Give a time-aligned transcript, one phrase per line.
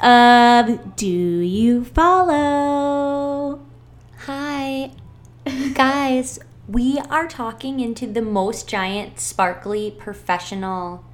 [0.00, 3.60] for episode six of Do You Follow?
[4.26, 4.90] Hi,
[5.74, 6.38] guys.
[6.68, 11.04] We are talking into the most giant, sparkly, professional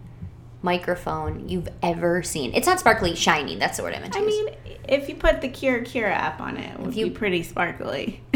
[0.63, 2.53] microphone you've ever seen.
[2.55, 3.57] It's not sparkly, shiny.
[3.57, 4.13] That's the word I meant.
[4.15, 4.45] to I use.
[4.45, 4.55] mean,
[4.89, 8.21] if you put the Kira Kira app on it, it would you- be pretty sparkly.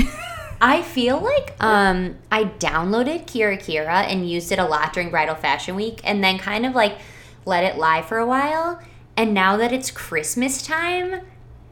[0.62, 5.34] I feel like um I downloaded Kira Kira and used it a lot during Bridal
[5.34, 6.98] Fashion Week and then kind of like
[7.46, 8.78] let it lie for a while.
[9.16, 11.20] And now that it's Christmas time,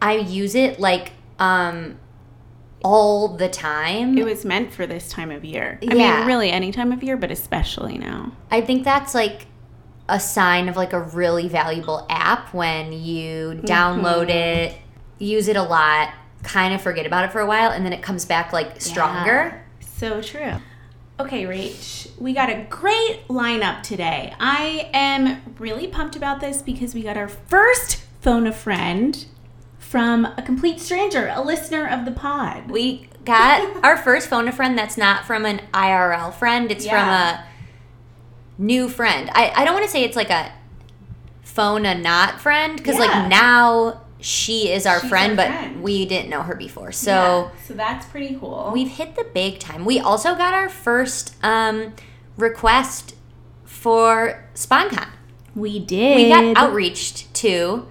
[0.03, 1.99] I use it like um
[2.85, 4.17] all the time.
[4.17, 5.79] it was meant for this time of year.
[5.83, 6.19] I Yeah.
[6.19, 8.33] mean, really any time of year, but especially now.
[8.51, 9.47] I think that's like
[10.09, 14.77] a sign of like a really valuable app when you download it,
[15.19, 16.11] use it a lot,
[16.45, 19.65] kind of forget about it for a while, and then it comes back like stronger.
[19.81, 20.55] So true.
[21.21, 24.33] Okay, Rach, we got a great lineup today.
[24.39, 29.27] I am really pumped about this because we got our first phone a friend
[29.79, 32.71] from a complete stranger, a listener of the pod.
[32.71, 36.93] We got our first phone a friend that's not from an IRL friend, it's Yeah.
[36.93, 37.45] from a
[38.65, 39.29] new friend.
[39.33, 40.53] I, I don't want to say it's like a
[41.43, 43.07] phone a not friend because Yeah.
[43.07, 45.83] like now she is our She's friend, our but friend.
[45.83, 46.93] we didn't know her before.
[46.93, 47.11] So.
[47.55, 48.71] Yeah, so that's pretty cool.
[48.73, 49.85] We've hit the big time.
[49.85, 51.95] We also got our first um,
[52.37, 53.15] request
[53.65, 55.09] for SponCon.
[55.55, 56.17] we did.
[56.17, 57.87] We got outreached to,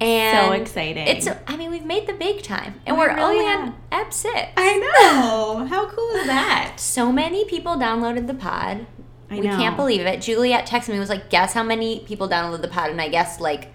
[0.00, 1.06] and So exciting.
[1.06, 1.28] It's.
[1.46, 3.60] I mean, we've made the big time, and We we are really only have.
[3.68, 4.50] on ep six.
[4.56, 5.66] I know.
[5.66, 6.74] How cool is that?
[6.78, 8.86] So many people downloaded the pod.
[9.30, 9.56] I we know.
[9.56, 10.20] can't believe it.
[10.20, 13.40] Juliet texted me was like, "Guess how many people downloaded the pod?" And I guess
[13.40, 13.72] like,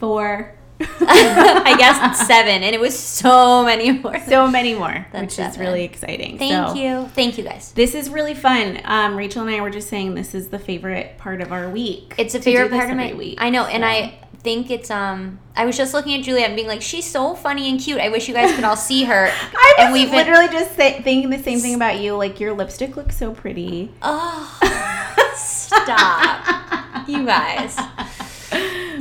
[0.00, 0.56] Four.
[0.82, 4.18] I guessed seven, and it was so many more.
[4.26, 6.38] so many more, Than which is really exciting.
[6.38, 7.72] Thank So- you, thank you guys.
[7.72, 8.80] This is really fun.
[8.84, 12.14] Um, Rachel and I were just saying this is the favorite part of our week.
[12.16, 13.36] It's a favorite part of my week.
[13.42, 15.38] I know, and I think it's um.
[15.54, 18.00] I was just looking at Juliet and being like, she's so funny and cute.
[18.00, 19.26] I wish you guys could all see her.
[19.52, 22.14] I and was we've been- literally just say, thinking the same thing about you.
[22.16, 23.92] Like your lipstick looks so pretty.
[24.00, 24.58] Oh,
[25.36, 27.76] stop, you guys.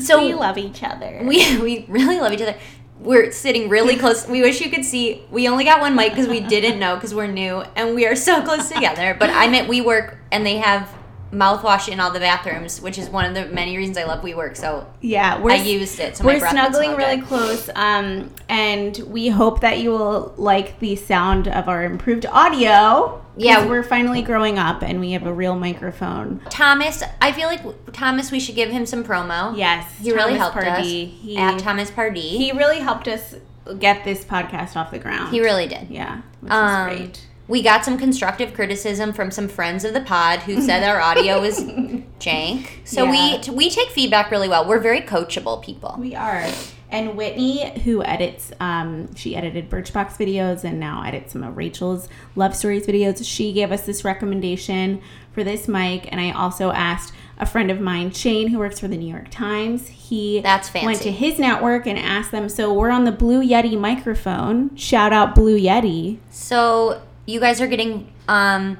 [0.09, 1.21] So we love each other.
[1.23, 2.57] we we really love each other.
[2.99, 4.27] We're sitting really close.
[4.27, 5.23] We wish you could see.
[5.31, 8.15] We only got one mic because we didn't know because we're new, and we are
[8.15, 9.15] so close together.
[9.17, 10.89] But I meant we work, and they have
[11.31, 14.57] mouthwash in all the bathrooms, which is one of the many reasons I love WeWork.
[14.57, 16.17] So yeah, we're I used it.
[16.17, 17.25] So we're snuggling really good.
[17.25, 23.23] close, um, and we hope that you will like the sound of our improved audio.
[23.37, 23.67] Yeah.
[23.67, 26.41] we're finally growing up, and we have a real microphone.
[26.49, 27.61] Thomas, I feel like
[27.93, 29.55] Thomas, we should give him some promo.
[29.57, 31.05] Yes, he really helped Pardee.
[31.15, 31.21] us.
[31.21, 33.35] He, at Thomas Pardee, he really helped us
[33.77, 35.31] get this podcast off the ground.
[35.31, 35.89] he really did.
[35.89, 37.25] yeah, which Um, is great.
[37.49, 41.41] We got some constructive criticism from some friends of the pod who said our audio
[41.41, 41.59] was
[42.19, 42.67] jank.
[42.85, 43.41] So Yeah.
[43.47, 44.67] we we take feedback really well.
[44.67, 45.95] We're very coachable people.
[45.99, 46.45] We are.
[46.91, 52.07] And Whitney, who edits, um, she edited Birchbox videos and now edits some of Rachel's
[52.35, 53.23] Love Stories videos.
[53.23, 54.99] She gave us this recommendation
[55.31, 56.11] for this mic.
[56.11, 59.29] And I also asked a friend of mine, Shane, who works for the New York
[59.29, 59.87] Times.
[59.87, 60.85] He That's fancy.
[60.87, 62.49] went to his network and asked them.
[62.49, 64.75] So we're on the Blue Yeti microphone.
[64.75, 66.17] Shout out Blue Yeti.
[66.31, 68.77] So you guys are getting um,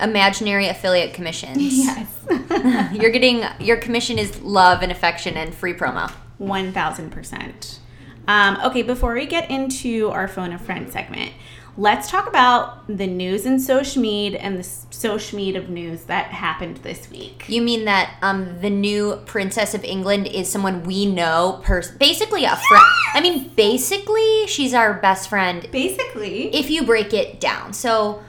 [0.00, 1.58] imaginary affiliate commissions.
[1.88, 2.14] Yes.
[2.92, 6.12] You're getting your commission is love and affection and free promo.
[6.38, 7.78] 1000%.
[8.26, 11.32] Um, okay, before we get into our phone a friend segment,
[11.78, 16.26] let's talk about the news and social media and the social media of news that
[16.26, 17.44] happened this week.
[17.48, 22.44] You mean that um, the new princess of England is someone we know, pers- basically
[22.44, 22.84] a friend.
[23.14, 27.72] I mean, basically she's our best friend Basically, if you break it down.
[27.72, 28.24] So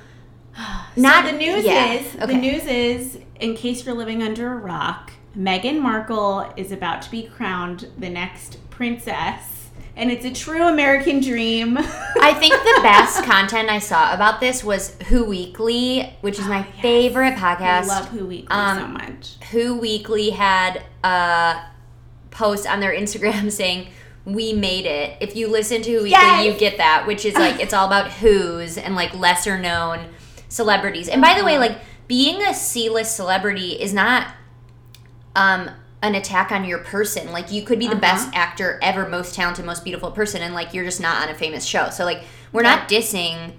[0.96, 5.12] not the news yeah, is the news is in case you're living under a rock,
[5.36, 9.59] Meghan Markle is about to be crowned the next princess,
[10.00, 11.78] and it's a true American dream.
[12.22, 16.60] I think the best content I saw about this was Who Weekly, which is my
[16.60, 16.82] yes.
[16.82, 17.88] favorite I podcast.
[17.88, 19.36] love Who Weekly so Um, much.
[19.52, 21.62] Who Weekly had a
[22.32, 23.90] post on their Instagram saying,
[24.26, 26.46] "We made it." If you listen to Who Weekly, Yes!
[26.46, 30.08] you get that, which is like it's all about who's and like lesser known
[30.48, 31.08] celebrities.
[31.10, 31.68] And by the way, Uh-huh.
[31.68, 34.28] like being a C-list celebrity is not
[35.36, 35.70] um
[36.02, 37.32] an attack on your person.
[37.32, 38.00] Like you could be the Uh-huh.
[38.02, 41.38] best actor ever, most talented, most beautiful person, and like you're just not on a
[41.38, 41.90] famous show.
[41.90, 42.24] So like
[42.54, 43.54] we're not dissing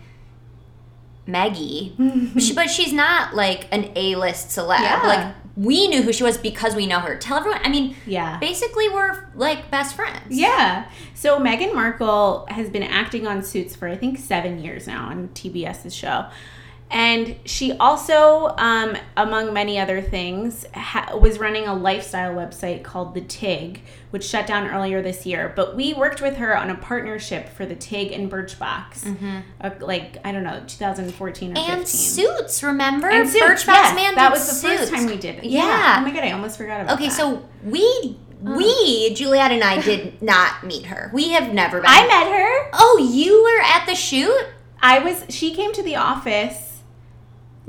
[1.27, 1.95] Maggie,
[2.39, 4.81] she, but she's not like an A-list celeb.
[4.81, 5.03] Yeah.
[5.05, 7.17] Like we knew who she was because we know her.
[7.17, 7.61] Tell everyone.
[7.63, 8.39] I mean, Yeah.
[8.39, 10.19] basically we're like best friends.
[10.31, 10.87] Yeah.
[11.15, 15.29] So Meghan Markle has been acting on Suits for I think seven years now on
[15.35, 16.27] TBS's show.
[16.93, 23.15] And she also, um, among many other things, ha- was running a lifestyle website called
[23.15, 25.53] The TIG, which shut down earlier this year.
[25.55, 30.17] But we worked with her on a partnership for The TIG and Birchbox, uh, like,
[30.25, 31.71] I don't know, 2014 or Mm-hmm.
[31.71, 31.87] And 15.
[31.87, 33.09] suits, remember?
[33.09, 35.45] And Suits, Birchbox yes, Man That was the first time we did it.
[35.45, 35.97] Yeah.
[35.99, 36.95] Oh my God, I almost forgot about that.
[36.95, 37.17] Okay, that.
[37.17, 41.11] so we we Juliet and I did not meet her.
[41.13, 41.91] We have never been.
[41.91, 42.71] I met her.
[42.73, 44.47] Oh, you were at the shoot?
[44.83, 46.70] I was, she came to the office.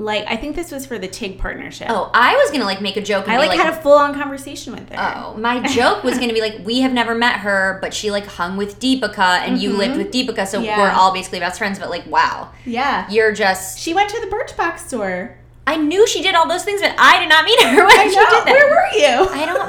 [0.02, 1.88] Like, I think this was for the TIG partnership.
[1.90, 3.24] Oh, I was gonna like make a joke.
[3.28, 4.96] And I be like, had a full on conversation with her.
[5.16, 8.26] Oh, my joke was gonna be like, we have never met her, but she like
[8.26, 10.64] hung with Deepika, and you lived with Deepika, so Mm-hmm.
[10.66, 10.78] Yeah.
[10.78, 11.78] we're all basically best friends.
[11.78, 13.08] But like, wow, Yeah.
[13.10, 13.78] you're just.
[13.78, 15.36] She went to the Birchbox store.
[15.66, 18.08] I knew she did all those things, but I did not meet her when I
[18.08, 18.30] she know.
[18.30, 18.46] did that.
[18.46, 19.30] Where were you?
[19.30, 19.68] I don't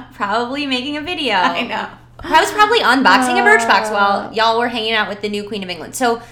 [0.00, 0.04] know.
[0.14, 1.34] probably making a video.
[1.36, 1.88] I know.
[2.24, 3.92] I was probably unboxing a Birchbox Uh.
[3.92, 5.94] while y'all were hanging out with the new Queen of England.
[5.94, 6.22] So,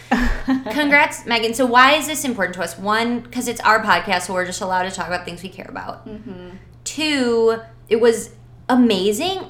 [0.70, 1.54] congrats, Meghan.
[1.54, 2.78] So, why is this important to us?
[2.78, 5.66] One, because it's our podcast, so we're just allowed to talk about things we care
[5.68, 6.06] about.
[6.06, 6.50] Mm-hmm.
[6.84, 7.58] Two,
[7.88, 8.30] it was
[8.68, 9.46] amazing.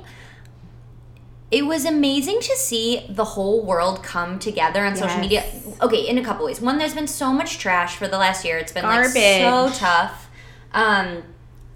[1.50, 5.44] It was amazing to see the whole world come together on social media.
[5.82, 6.60] Okay, in a couple ways.
[6.60, 8.56] One, there's been so much trash for the last year.
[8.58, 10.30] It's been like so tough.
[10.72, 11.24] Um,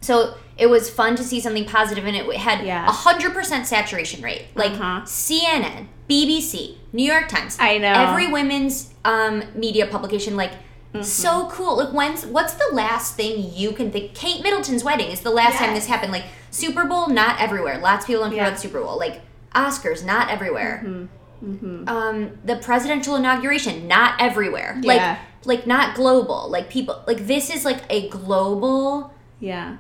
[0.01, 2.87] so it was fun to see something positive, and it had a Yeah.
[2.91, 4.47] hundred percent saturation rate.
[4.55, 5.03] Like Uh-huh.
[5.05, 7.57] CNN, BBC, New York Times.
[7.61, 7.93] I know.
[7.93, 10.37] every women's um, media publication.
[10.37, 10.53] Like
[10.95, 11.03] Mm-hmm.
[11.03, 11.77] so cool.
[11.79, 14.15] Like when's what's the last thing you can think?
[14.15, 16.13] Kate Middleton's wedding is the last time this happened.
[16.13, 16.23] Like
[16.53, 17.79] Super Bowl, not everywhere.
[17.79, 18.47] Lots of people don't care Yeah.
[18.47, 18.97] about the Super Bowl.
[18.97, 19.23] Like
[19.57, 20.85] Oscars, not everywhere.
[20.87, 21.89] Mm-hmm.
[21.89, 24.79] Um, the presidential inauguration, not everywhere.
[24.83, 24.89] Yeah.
[24.93, 26.49] Like like not global.
[26.49, 29.79] Like people like this is like a global Yeah.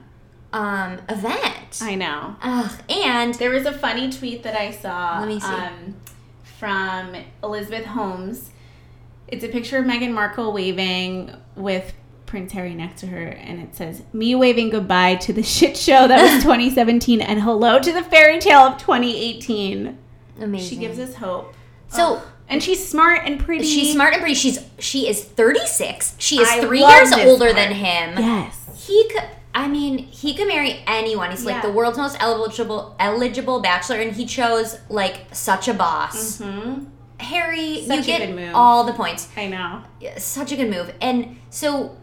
[0.54, 1.80] Um event.
[1.82, 2.36] I know.
[2.42, 5.46] Ugh, and There was a funny tweet that I saw Let me see.
[5.46, 5.96] Um,
[6.58, 8.50] from Elizabeth Holmes.
[9.28, 11.92] It's a picture of Meghan Markle waving with
[12.26, 16.06] Prince Harry next to her, and it says, Me waving goodbye to the shit show
[16.06, 19.98] that was 2017 and hello to the fairy tale of 2018.
[20.40, 20.68] amazing.
[20.68, 21.54] She gives us hope.
[21.88, 23.64] so and she's smart and pretty.
[23.64, 24.34] she's smart and pretty.
[24.34, 26.14] She's she is 36.
[26.18, 27.56] She is I 3 years older part.
[27.56, 28.18] than him.
[28.18, 28.86] Yes.
[28.86, 29.24] He could.
[29.54, 31.30] I mean, he could marry anyone.
[31.30, 36.38] He's like the world's most eligible eligible bachelor, and he chose like such a boss.
[36.38, 36.84] hmm
[37.20, 39.28] Harry, Such you get all the points.
[39.36, 39.82] I know.
[40.18, 41.96] Such a good move, and so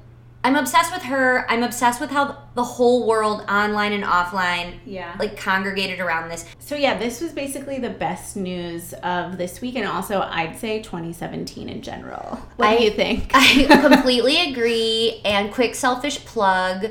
[0.44, 1.46] I'm obsessed with her.
[1.52, 5.14] I'm obsessed with how the whole world, online and offline, Yeah.
[5.20, 6.46] like congregated around this.
[6.60, 10.82] So yeah, this was basically the best news of this week, and also I'd say
[10.82, 12.40] 2017 in general.
[12.56, 13.30] What I- do you think?
[13.36, 15.22] I completely agree.
[15.26, 16.88] And quick selfish plug.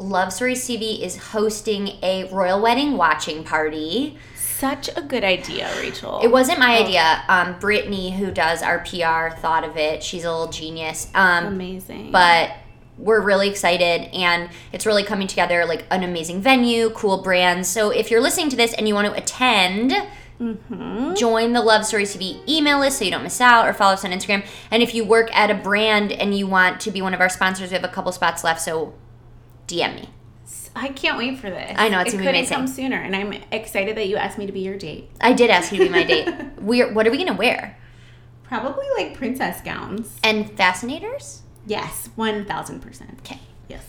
[0.00, 4.16] Love Stories TV is hosting a royal wedding watching party.
[4.34, 6.20] Such a good idea, Rachel.
[6.22, 6.82] It wasn't my Oh.
[6.84, 7.22] idea.
[7.28, 10.02] Um, Brittany, who does our PR, thought of it.
[10.02, 11.08] She's a little genius.
[11.14, 12.10] Um, amazing.
[12.12, 12.50] but
[12.98, 17.66] we're really excited and it's really coming together like an amazing venue, cool brands.
[17.68, 19.92] So if you're listening to this and you want to attend,
[20.38, 21.16] Mhm.
[21.16, 24.04] join the Love Stories TV email list so you don't miss out or follow us
[24.04, 24.42] on Instagram.
[24.70, 27.28] And if you work at a brand and you want to be one of our
[27.30, 28.92] sponsors, we have a couple spots left, so
[29.70, 30.08] DM me.
[30.74, 31.74] I can't wait for this.
[31.76, 32.56] I know, it's it gonna be amazing.
[32.56, 35.10] come sooner, and I'm excited that you asked me to be your date.
[35.20, 36.28] I did ask you to be my date.
[36.60, 37.76] We're what are we gonna wear?
[38.44, 40.18] Probably like princess gowns.
[40.22, 41.42] And fascinators?
[41.66, 43.18] Yes, one thousand percent.
[43.20, 43.40] Okay.
[43.68, 43.84] Yes.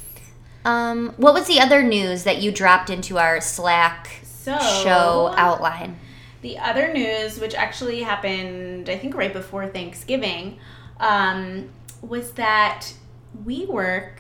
[0.66, 6.00] Um, what was the other news that you dropped into our Slack So show outline?
[6.42, 10.58] The other news, which actually happened, I think, right before Thanksgiving,
[11.00, 11.70] um,
[12.02, 12.94] was that
[13.46, 14.18] WeWork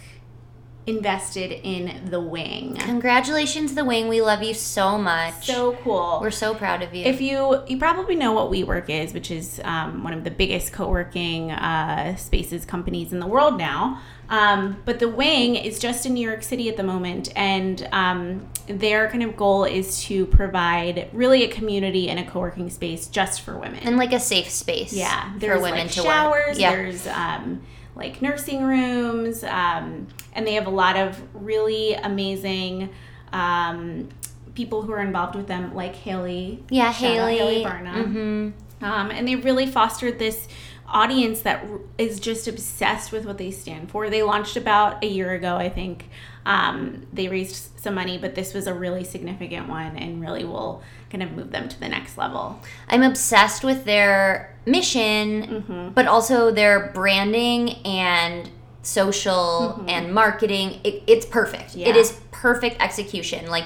[0.87, 2.75] invested in the Wing.
[2.77, 4.07] Congratulations, The Wing.
[4.07, 5.45] We love you so much.
[5.45, 6.19] So cool.
[6.21, 7.05] We're so proud of you.
[7.05, 10.73] if you you probably know what WeWork is, which is um, one of the biggest
[10.73, 13.99] co-working uh, spaces companies in the world now.
[14.29, 18.47] Um, but the Wing is just in New York City at the moment, and um,
[18.67, 23.41] their kind of goal is to provide really a community and a co-working space just
[23.41, 23.79] for women.
[23.83, 26.47] and like a safe space Yeah, for there's women like to showers.
[26.47, 26.59] work.
[26.59, 26.71] Yeah.
[26.71, 27.61] There's um,
[27.95, 32.89] like nursing rooms, um, and they have a lot of really amazing
[33.33, 34.09] um,
[34.55, 36.63] people who are involved with them, like Haley.
[36.69, 37.37] Yeah, Haley.
[37.37, 38.53] Haley Barnum.
[38.79, 40.47] hmm Um, and they really fostered this
[40.87, 41.65] audience that
[41.97, 44.09] is just obsessed with what they stand for.
[44.09, 46.09] They launched about a year ago, I think.
[46.45, 50.81] Um, they raised some money, but this was a really significant one and really will
[51.09, 52.59] kind of move them to the next level.
[52.87, 55.89] I'm obsessed with their mission, Mm-hmm.
[55.89, 58.49] but also their branding and
[58.81, 60.79] social and marketing.
[60.83, 61.71] It, it's perfect.
[61.71, 61.79] Mm-hmm.
[61.79, 61.89] Yeah.
[61.89, 63.47] It is perfect execution.
[63.47, 63.65] Like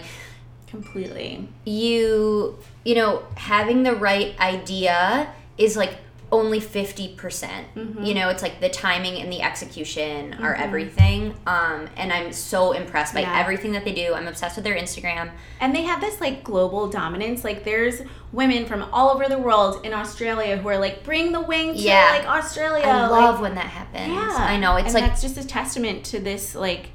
[0.68, 1.48] Completely.
[1.64, 5.96] you, you know, having the right idea is like
[6.36, 7.16] only 50%.
[7.18, 8.06] percent Mhm.
[8.06, 10.62] You know, it's like the timing and the execution are Mhm.
[10.62, 11.34] everything.
[11.48, 13.40] Um, and I'm so impressed by Yeah.
[13.40, 14.14] everything that they do.
[14.14, 15.32] I'm obsessed with their Instagram.
[15.60, 17.44] And they have this like global dominance.
[17.44, 18.02] Like there's
[18.32, 21.80] women from all over the world in Australia who are like, bring the wing to
[21.80, 22.12] Yeah.
[22.12, 22.86] like Australia.
[22.86, 24.14] I like, love when that happens.
[24.14, 24.76] Yeah, I know.
[24.76, 26.90] It's and like that's just a testament to this like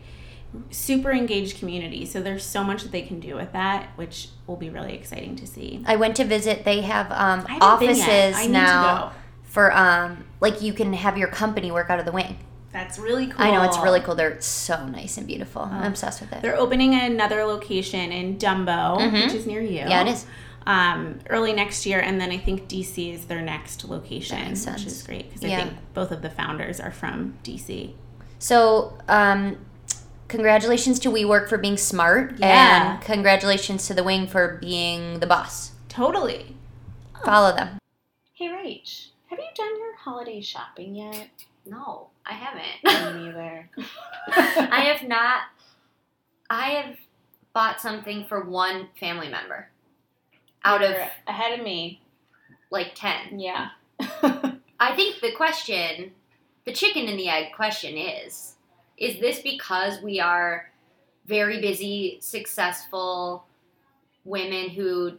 [0.71, 2.05] super engaged community.
[2.05, 5.37] So there's so much that they can do with that, which will be really exciting
[5.37, 5.83] to see.
[5.87, 6.65] I went to visit.
[6.65, 8.35] They have um, offices yet.
[8.35, 9.11] I need to now go.
[9.51, 12.39] For um, like you can have your company work out of the wing.
[12.73, 13.45] That's really cool.
[13.45, 14.15] I know it's really cool.
[14.15, 15.63] They're so nice and beautiful.
[15.63, 15.75] Oh.
[15.75, 16.41] I'm obsessed with it.
[16.41, 19.25] They're opening another location in Dumbo, Mhm.
[19.25, 19.79] which is near you.
[19.89, 20.25] Yeah, it is.
[20.67, 25.03] Um, early next year, and then I think DC is their next location, which is
[25.03, 25.59] great because Yeah.
[25.59, 27.95] I think both of the founders are from DC.
[28.39, 29.57] So, um,
[30.29, 32.93] congratulations to WeWork for being smart, Yeah.
[32.93, 35.73] and congratulations to the Wing for being the boss.
[35.89, 36.55] Totally.
[37.25, 37.79] Follow them.
[38.35, 41.29] Hey, Rach, have you done your holiday shopping yet?
[41.65, 43.15] No, I haven't.
[43.15, 43.71] Me neither.
[44.29, 45.43] I have not.
[46.49, 46.97] I have
[47.53, 49.69] bought something for one family member
[50.65, 52.01] out of You're ahead of me.
[52.71, 53.39] like ten.
[53.39, 53.69] Yeah.
[54.81, 56.13] I think the question,
[56.65, 58.57] the chicken and the egg question is
[58.97, 60.71] is this because we are
[61.27, 63.45] very busy, successful
[64.25, 65.13] women who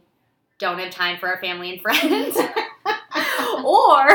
[0.58, 2.36] don't have time for our family and friends?
[3.66, 4.08] or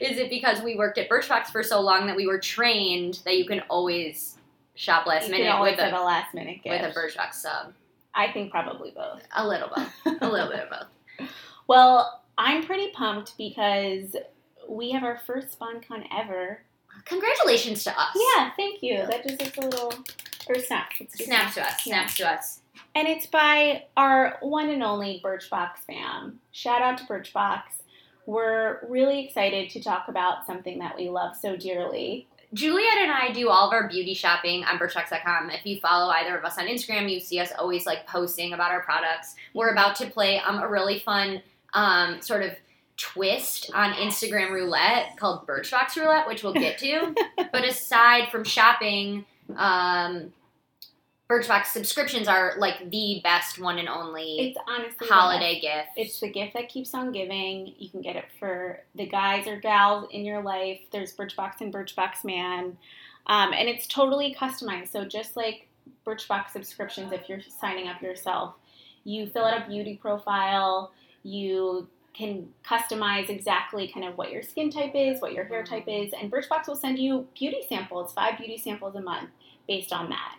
[0.00, 3.36] is it because we worked at Birchbox for so long that we were trained that
[3.38, 4.36] you can always
[4.74, 6.82] shop last You minute with a, a last minute gift.
[6.82, 7.72] with a Birchbox sub?
[8.14, 9.22] I think probably both.
[9.36, 9.92] A little both.
[10.22, 11.28] A little bit of both.
[11.68, 14.16] Well, I'm pretty pumped because
[14.68, 16.62] we have our first SponCon ever.
[17.04, 18.16] Congratulations to us.
[18.36, 19.06] Yeah, thank you.
[19.06, 19.92] That just is a little
[20.48, 20.92] or snap.
[20.98, 21.56] Do to us.
[21.58, 21.76] Yeah.
[21.76, 22.60] Snaps to us.
[22.94, 26.40] And it's by our one and only Birchbox fam.
[26.52, 27.60] Shout out to Birchbox.
[28.26, 32.28] We're really excited to talk about something that we love so dearly.
[32.54, 35.50] Juliet and I do all of our beauty shopping on Birchbox.com.
[35.50, 38.70] If you follow either of us on Instagram, you see us always like posting about
[38.70, 39.34] our products.
[39.54, 41.42] We're about to play um, a really fun
[41.74, 42.52] um, sort of
[42.96, 47.14] twist on Instagram roulette called Birchbox Roulette, which we'll get to.
[47.52, 49.24] but aside from shopping,
[49.56, 50.32] um,
[51.28, 55.88] Birchbox subscriptions are like the best one and only It's honestly holiday gift.
[55.96, 57.74] It's the gift that keeps on giving.
[57.78, 60.78] You can get it for the guys or gals in your life.
[60.92, 62.78] There's Birchbox and Birchbox Man.
[63.26, 64.92] Um, and it's totally customized.
[64.92, 65.66] So just like
[66.06, 68.54] Birchbox subscriptions, if you're signing up yourself,
[69.02, 70.92] you fill out a beauty profile.
[71.24, 75.84] You can customize exactly kind of what your skin type is, what your hair type
[75.86, 79.28] is, and Birchbox will send you beauty samples, five beauty samples a month
[79.68, 80.36] based on that.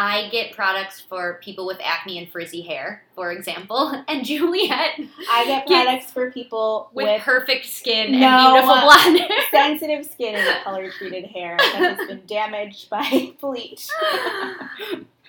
[0.00, 5.44] I get products for people with acne and frizzy hair, for example, and Juliet I
[5.44, 9.38] get products for people with, with perfect skin No, and beautiful uh, blonde hair.
[9.50, 13.88] sensitive skin and color treated hair that has been damaged by bleach.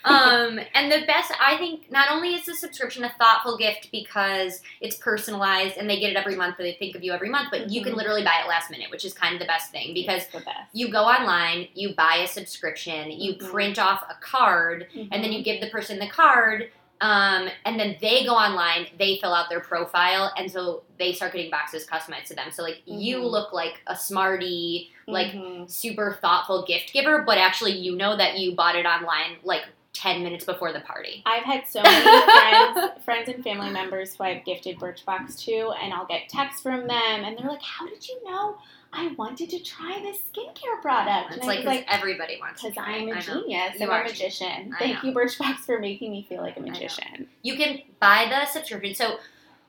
[0.03, 4.62] Um, and the best, I think, not only is the subscription a thoughtful gift because
[4.82, 7.50] it's personalized and they get it every month, or they think of you every month,
[7.51, 7.98] but you can Mhm.
[7.98, 10.48] literally buy it last minute, which is kind of the best thing because best.
[10.74, 13.50] you go online, you buy a subscription, you Mhm.
[13.51, 16.72] print off a card, and then you give the person the card.
[17.01, 21.32] Um, and then they go online, they fill out their profile, and so they start
[21.32, 22.51] getting boxes customized to them.
[22.51, 23.32] So like you Mhm.
[23.32, 25.70] look like a smarty, like Mhm.
[25.72, 29.63] super thoughtful gift giver, but actually you know that you bought it online like
[30.00, 31.22] ten minutes before the party.
[31.25, 35.94] I've had so many friends, friends and family members who I've gifted Birchbox to, and
[35.94, 38.58] I'll get texts from them, and they're like, "How did you know
[38.94, 43.10] I wanted to try this skincare product?" It's like, like, everybody wants to "Because I'm
[43.10, 43.75] a genius.
[43.82, 44.74] I'm a magician.
[44.79, 48.96] Thank you, Birchbox, for making me feel like a magician." You can buy the subscription.
[48.96, 49.20] So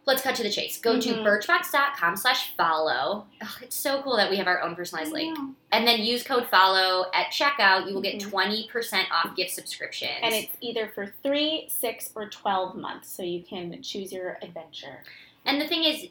[0.06, 0.78] let's cut to the chase.
[0.78, 1.22] Go to Mhm.
[1.24, 3.26] birchbox.com slash follow.
[3.62, 5.38] It's so cool that we have our own personalized link.
[5.72, 7.86] And then use code follow at checkout.
[7.86, 8.30] You will get Mhm.
[8.30, 10.18] 20% off gift subscriptions.
[10.22, 15.04] And it's either for three, six, or twelve months, so you can choose your adventure.
[15.44, 16.08] And the thing is,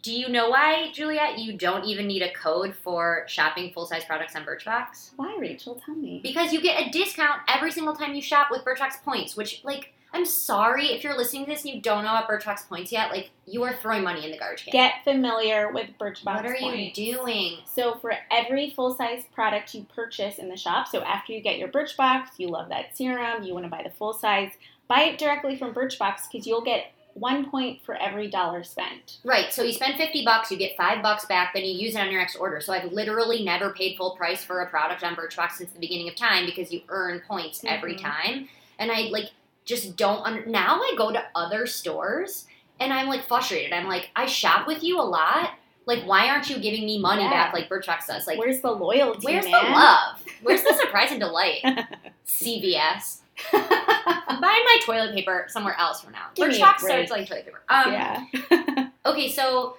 [0.00, 4.04] do you know why, Juliet, you don't even need a code for shopping full size
[4.04, 5.10] products on Birchbox?
[5.16, 5.80] Why, Rachel?
[5.84, 6.20] Tell me.
[6.22, 9.92] Because you get a discount every single time you shop with Birchbox points, which, like,
[10.14, 13.10] I'm sorry if you're listening to this and you don't know about Birchbox points yet.
[13.10, 14.72] Like, you are throwing money in the garbage can.
[14.72, 16.98] Get familiar with Birchbox what are points.
[16.98, 17.58] you doing?
[17.64, 21.58] So for every full size product you purchase in the shop, so after you get
[21.58, 24.50] your Birchbox, you love that serum, you want to buy the full size,
[24.88, 29.18] buy it directly from Birchbox because you'll get one point for every dollar spent.
[29.24, 31.98] Right, so you spend 50 bucks, you get 5 bucks back, then you use it
[32.00, 32.60] on your next order.
[32.60, 36.08] So I've literally never paid full price for a product on Birchbox since the beginning
[36.08, 38.00] of time because you earn points every Mhm.
[38.02, 38.48] time.
[38.78, 39.26] And I like
[39.64, 42.46] just don't under now I go to other stores
[42.80, 43.72] and I'm like frustrated.
[43.72, 45.50] I'm like I shop with you a lot,
[45.86, 47.30] Like, why aren't you giving me money Yeah.
[47.30, 48.26] back like Birchbox does?
[48.26, 49.26] Like, Where's the loyalty?
[49.26, 50.22] where's the love?
[50.42, 51.62] Where's the surprise and delight?
[52.26, 53.18] CVS.
[53.52, 53.60] I'm
[54.40, 56.26] my toilet paper somewhere else from now.
[56.34, 57.62] Give Birchbox starts like toilet paper.
[57.68, 58.88] Um, yeah.
[59.04, 59.78] Okay, so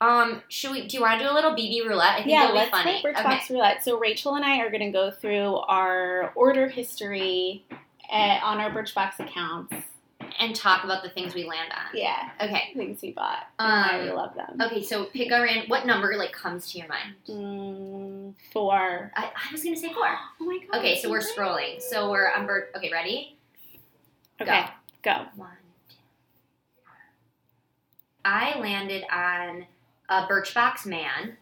[0.00, 0.86] um, should we?
[0.86, 2.12] Do you want to do a little BB roulette?
[2.12, 3.00] I think yeah, it'll let's be funny.
[3.00, 3.22] play okay.
[3.22, 3.82] Birchbox Roulette.
[3.84, 7.64] So Rachel and I are going to go through our order history
[8.10, 9.74] uh on our Birchbox accounts.
[10.38, 11.94] and talk about the things we land on.
[11.94, 12.72] Yeah, Okay.
[12.76, 14.60] things we bought and why Um, we love them.
[14.62, 15.64] Okay, so pick a ran.
[15.68, 17.14] What number like comes to your mind?
[17.28, 19.12] Mm, four.
[19.16, 20.06] I, I was gonna say four.
[20.40, 20.78] Oh my god.
[20.78, 21.80] Okay, so we're scrolling.
[21.82, 22.68] So we're on bird.
[22.76, 23.36] Okay, ready?
[24.40, 24.64] Okay,
[25.02, 25.26] go.
[25.36, 25.50] One.
[25.88, 25.96] two.
[28.24, 29.66] I landed on
[30.08, 31.36] a Birchbox Man.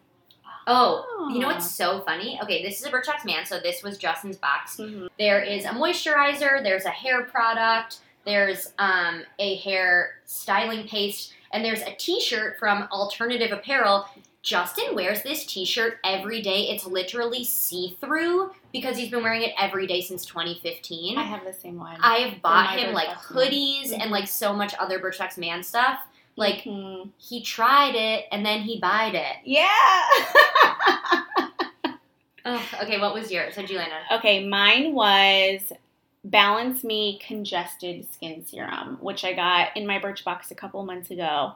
[0.67, 2.39] Oh, you know what's so funny?
[2.43, 4.77] Okay, this is a Birchbox Man, so this was Justin's box.
[4.77, 5.09] Mhm.
[5.19, 11.65] There is a moisturizer, there's a hair product, there's um, a hair styling paste, and
[11.65, 14.07] there's a t-shirt from Alternative Apparel.
[14.43, 16.69] Justin wears this t-shirt every day.
[16.71, 21.19] It's literally see-through because he's been wearing it every day since 2015.
[21.19, 21.99] I have the same one.
[22.01, 23.17] I have bought him like Man.
[23.19, 26.01] hoodies and like so much other Birchbox Man stuff.
[26.37, 27.11] Like Mhm.
[27.19, 29.37] he tried it and then he buyed it.
[29.45, 30.03] yeah.
[32.83, 33.57] Okay, what was yours?
[33.57, 34.19] You land on?
[34.19, 35.73] Okay, mine was
[36.25, 41.53] Balance Me Congested Skin Serum, which I got in my Birchbox a couple months ago.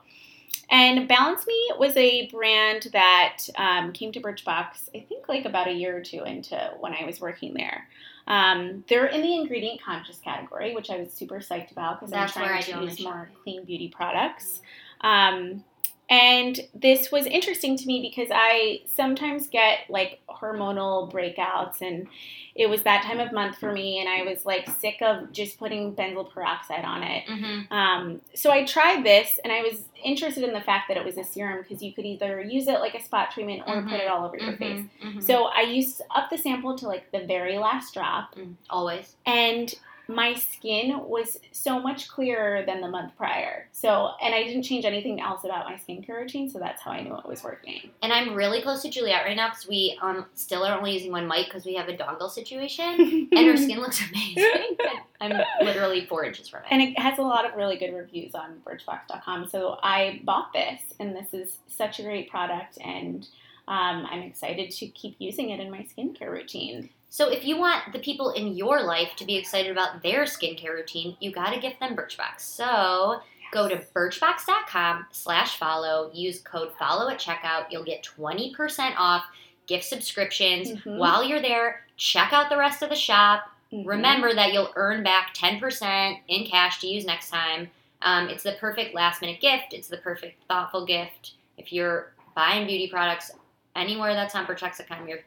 [0.71, 5.69] And Balance Me was a brand that um, came to Birchbox, I think, like about
[5.69, 7.87] a year or two into when I was working there.
[8.27, 12.29] Um, they're in the ingredient conscious category, which I was super psyched about because I'm
[12.29, 14.63] trying I to do all my use more clean beauty products.
[15.03, 15.63] Um,
[16.11, 22.07] and this was interesting to me because I sometimes get like hormonal breakouts, and
[22.55, 25.59] it was that time of month for me, and I was like sick of just
[25.59, 27.25] putting benzoyl peroxide on it.
[27.27, 27.73] Mm-hmm.
[27.73, 31.17] Um, so I tried this, and I was interested in the fact that it was
[31.17, 33.89] a serum because you could either use it like a spot treatment or Mhm.
[33.89, 35.19] put it all over your Mm-hmm.
[35.19, 35.27] face.
[35.27, 39.17] So I used up the sample to like the very last drop, Mm, always.
[39.25, 39.75] and
[40.09, 43.69] my skin was so much clearer than the month prior.
[43.73, 47.03] So, and I didn't change anything else about my skincare routine, so that's how I
[47.03, 47.91] knew it was working.
[48.03, 51.13] And I'm really close to Juliet right now because we um still are only using
[51.13, 54.77] one mic because we have a dongle situation, and her skin looks amazing.
[55.21, 56.67] I'm literally four inches from it.
[56.71, 59.49] And it has a lot of really good reviews on Birchbox.com.
[59.49, 63.27] So I bought this, and this is such a great product, and
[63.67, 66.91] um, I'm excited to keep using it in my skincare routine.
[67.15, 70.75] So if you want the people in your life to be excited about their skincare
[70.75, 72.41] routine, you got to gift them Birchbox.
[72.41, 73.21] So
[73.53, 76.11] go to birchbox.com slash follow.
[76.13, 77.67] Use code follow at checkout.
[77.71, 79.27] You'll get 20% off
[79.69, 80.73] gift subscriptions.
[80.73, 80.97] Mhm.
[80.97, 83.49] While you're there, check out the rest of the shop.
[83.73, 83.87] Mhm.
[83.87, 87.71] Remember that you'll earn back 10% in cash to use next time.
[88.03, 89.73] Um, it's the perfect last minute gift.
[89.73, 91.35] It's the perfect thoughtful gift.
[91.59, 93.31] If you're buying beauty products
[93.77, 95.23] anywhere that's on Birchbox.com, you're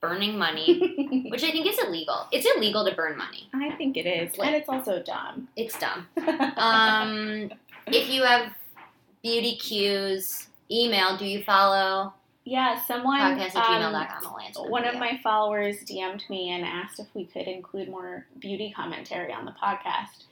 [0.00, 2.26] burning money, which I think is illegal.
[2.32, 3.48] It's illegal to burn money.
[3.54, 5.48] I think it is, and it's also dumb.
[5.56, 6.06] It's dumb.
[6.56, 7.50] Um,
[7.86, 8.52] if you have
[9.22, 12.12] beauty cues, email, do you follow
[12.46, 14.26] yeah, someone podcast at um, gmail.com?
[14.26, 18.24] I'll answer One of my followers DM'd me and asked if we could include more
[18.38, 20.24] beauty commentary on the podcast.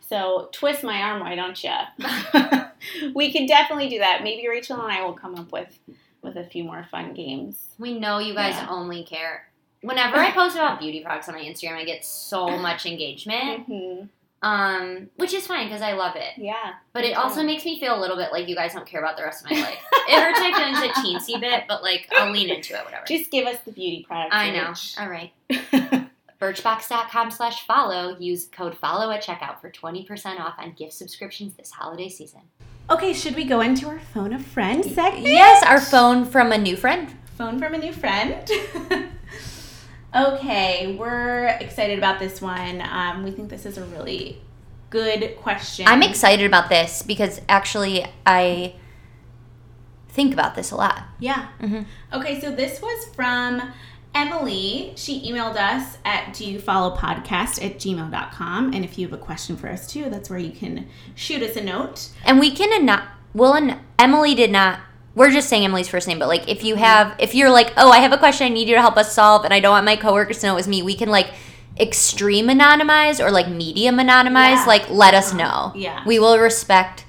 [0.00, 3.12] So twist my arm, why don't you?
[3.14, 4.22] we can definitely do that.
[4.24, 5.78] Maybe Rachel and I will come up with
[6.22, 7.58] with a few more fun games.
[7.78, 8.68] We know you guys Yeah.
[8.70, 9.46] only care.
[9.82, 14.02] Whenever I post about beauty products on my Instagram, I get so much engagement, hmm
[14.42, 16.32] um, which is fine because I love it.
[16.38, 19.00] Yeah, But it also makes me feel a little bit like you guys don't care
[19.02, 19.78] about the rest of my life.
[20.08, 23.04] It hurts my feelings a teensy bit, but like I'll lean into it, whatever.
[23.06, 24.34] just give us the beauty products.
[24.34, 24.72] I know.
[24.98, 25.32] All right.
[26.40, 28.16] Birchbox.com slash follow.
[28.18, 32.40] Use code follow at checkout for 20% off on gift subscriptions this holiday season.
[32.88, 35.26] Okay, should we go into our phone a friend segment?
[35.26, 37.14] Yes, our phone from a new friend.
[37.36, 38.50] phone from a new friend.
[40.14, 42.82] okay, we're excited about this one.
[42.82, 44.40] Um, we think this is a really
[44.90, 45.86] good question.
[45.88, 48.74] I'm excited about this because actually I
[50.08, 51.04] think about this a lot.
[51.20, 51.46] Yeah.
[51.60, 51.86] Mhm.
[52.12, 53.72] Okay, so this was from
[54.14, 54.92] Emily.
[54.96, 58.72] She emailed us at do you follow podcast at gmail.com.
[58.72, 61.56] And if you have a question for us too, that's where you can shoot us
[61.56, 62.08] a note.
[62.24, 64.80] And we can not well and Emily did not
[65.14, 67.90] we're just saying Emily's first name, but like if you have if you're like, oh
[67.90, 69.84] I have a question I need you to help us solve and I don't want
[69.86, 71.32] my coworkers to know it was me, we can like
[71.78, 74.64] extreme anonymize or like medium anonymize, Yeah.
[74.66, 75.38] like let us Uh-huh.
[75.38, 75.72] know.
[75.74, 76.02] Yeah.
[76.04, 77.04] We will respect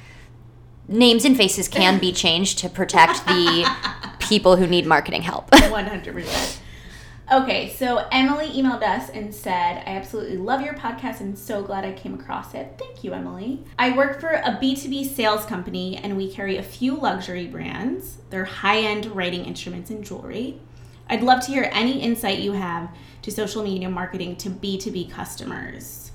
[0.87, 3.69] names and faces can be changed to protect the
[4.19, 5.49] people who need marketing help.
[5.51, 6.57] 100%.
[7.31, 11.85] Okay, so Emily emailed us and said, I absolutely love your podcast and so glad
[11.85, 12.75] I came across it.
[12.77, 13.63] Thank you, Emily.
[13.79, 18.17] I work for a B2B sales company and we carry a few luxury brands.
[18.31, 20.59] They're high end writing instruments and jewelry.
[21.07, 26.11] I'd love to hear any insight you have to social media marketing to B2B customers.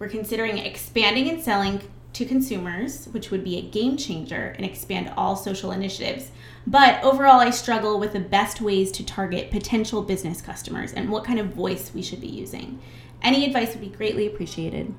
[0.00, 1.80] We're considering expanding and selling
[2.16, 6.30] to consumers, which would be a game changer and expand all social initiatives.
[6.66, 11.24] But overall, I struggle with the best ways to target potential business customers and what
[11.24, 12.80] kind of voice we should be using.
[13.20, 14.94] Any advice would be greatly appreciated.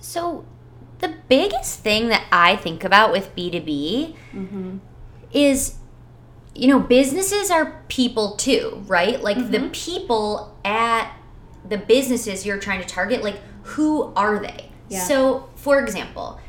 [0.00, 0.44] So,
[0.98, 4.78] the biggest thing that I think about with B2B mm-hmm.
[5.32, 5.76] is,
[6.52, 9.22] you know, businesses are people too, right?
[9.22, 9.70] Like the mm-hmm.
[9.70, 11.16] people at
[11.68, 14.67] the businesses you're trying to target, like, who are they?
[14.88, 15.04] Yeah.
[15.04, 16.40] So, for example,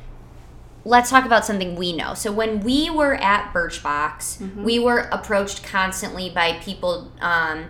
[0.86, 2.13] let's talk about something we know.
[2.13, 4.63] So when we were at Birchbox, mm-hmm.
[4.63, 7.65] we were approached constantly by people um,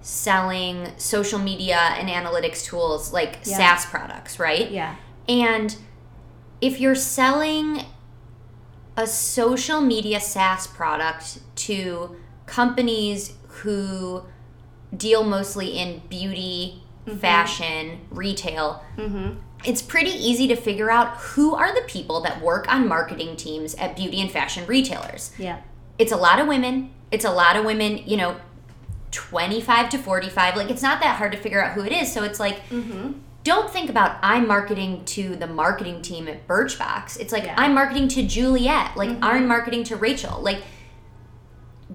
[0.00, 3.56] selling social media and analytics tools like Yeah.
[3.56, 4.70] SaaS products, right?
[4.70, 4.96] Yeah.
[5.28, 5.76] And
[6.60, 7.84] if you're selling
[8.96, 14.24] a social media SaaS product to companies who
[14.94, 17.18] deal mostly in beauty, mm-hmm.
[17.18, 19.38] fashion, retail, mm-hmm.
[19.64, 23.74] It's pretty easy to figure out who are the people that work on marketing teams
[23.76, 25.32] at beauty and fashion retailers.
[25.38, 25.60] Yeah.
[25.98, 26.90] It's a lot of women.
[27.10, 28.36] It's a lot of women, you know,
[29.10, 30.56] 25 to 45.
[30.56, 32.12] Like, it's not that hard to figure out who it is.
[32.12, 33.12] So it's like, mm-hmm.
[33.44, 37.20] don't think about I'm marketing to the marketing team at Birchbox.
[37.20, 37.54] It's like Yeah.
[37.56, 38.96] I'm marketing to Juliet.
[38.96, 39.24] Like mm-hmm.
[39.24, 40.40] I'm marketing to Rachel.
[40.40, 40.62] Like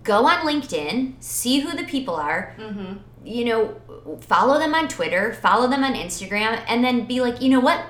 [0.03, 2.55] go on LinkedIn, see who the people are.
[2.57, 2.97] Mm-hmm.
[3.27, 7.49] You know, follow them on Twitter, follow them on Instagram, and then be like, you
[7.49, 7.83] know what?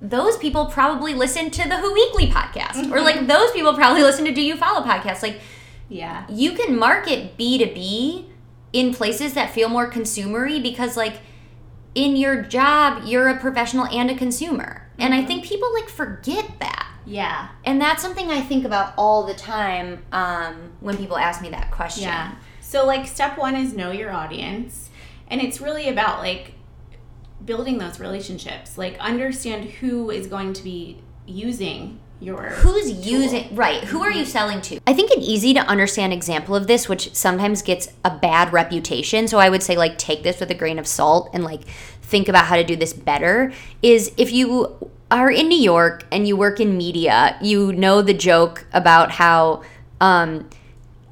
[0.00, 4.24] Those people probably listen to the Who Weekly podcast, or like those people probably listen
[4.24, 5.22] to Do You Follow podcast.
[5.22, 5.40] Like
[5.88, 6.24] Yeah.
[6.28, 8.26] you can market B2B
[8.72, 11.20] in places that feel more consumery because like
[11.94, 14.88] in your job you're a professional and a consumer.
[14.98, 16.88] And I think people like forget that.
[17.04, 17.48] Yeah.
[17.64, 21.70] And that's something I think about all the time um, when people ask me that
[21.70, 22.04] question.
[22.04, 22.32] Yeah.
[22.72, 24.88] So like step 1 is know your audience
[25.28, 26.54] and it's really about like
[27.44, 28.78] building those relationships.
[28.78, 33.02] Like understand who is going to be using your Who's tool.
[33.02, 33.84] using right?
[33.84, 34.80] Who are you selling to?
[34.86, 39.28] I think an easy to understand example of this, which sometimes gets a bad reputation,
[39.28, 41.64] so I would say like take this with a grain of salt and like
[42.00, 43.52] think about how to do this better.
[43.82, 48.14] Is if you are in New York and you work in media, you know the
[48.14, 49.62] joke about how
[50.00, 50.48] um,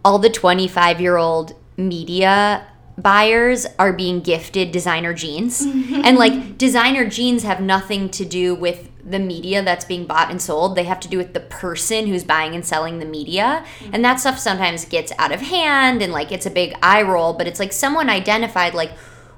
[0.05, 2.67] all the 25 year old media
[2.99, 5.61] buyers are being gifted designer jeans.
[5.63, 10.41] and like designer jeans have nothing to do with the media that's being bought and
[10.41, 10.77] sold.
[10.77, 13.65] They have to do with the person who's buying and selling the media.
[13.79, 13.95] Mm-hmm.
[13.95, 17.33] And that stuff sometimes gets out of hand and like it's a big eye roll,
[17.33, 18.93] but it's like someone identified like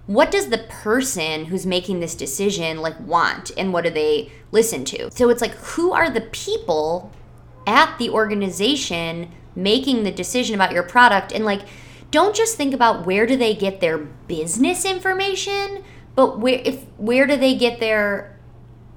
[0.06, 4.84] what does the person who's making this decision like want and what do they listen
[4.86, 5.10] to?
[5.12, 7.12] So it's like who are the people
[7.66, 11.62] at the organization making the decision about your product and like
[12.10, 15.82] don't just think about where do they get their business information
[16.14, 18.38] but where if where do they get their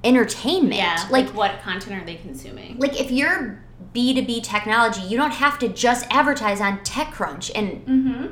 [0.03, 0.95] entertainment Yeah.
[1.09, 2.77] like Like, what content are they consuming?
[2.77, 3.63] like if you're
[3.93, 8.25] b2b technology you don't have to just advertise on techcrunch and Mm-hmm.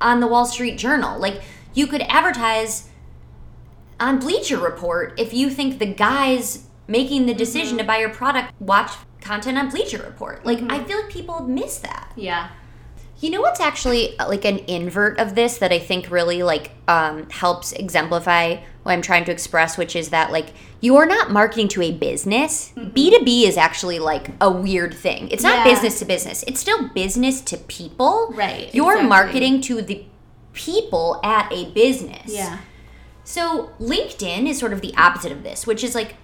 [0.00, 1.42] on the wall street journal like
[1.74, 2.88] you could advertise
[3.98, 8.52] on bleacher report if you think the guys making the decision to buy your product
[8.60, 12.48] watch content on bleacher report like i feel like people miss that Yeah.
[13.20, 16.70] you know what's actually uh, like an invert of this that I think really like
[16.88, 21.68] um, helps exemplify what I'm trying to express, which is that like you're not marketing
[21.68, 22.72] to a business.
[22.76, 25.28] B2B is actually like a weird thing.
[25.28, 25.72] It's not Yeah.
[25.74, 26.42] business to business.
[26.46, 28.32] It's still business to people.
[28.34, 29.08] Right, You're exactly.
[29.10, 30.06] marketing to the
[30.54, 32.32] people at a business.
[32.34, 32.60] Yeah.
[33.24, 36.14] So LinkedIn is sort of the opposite of this, which is like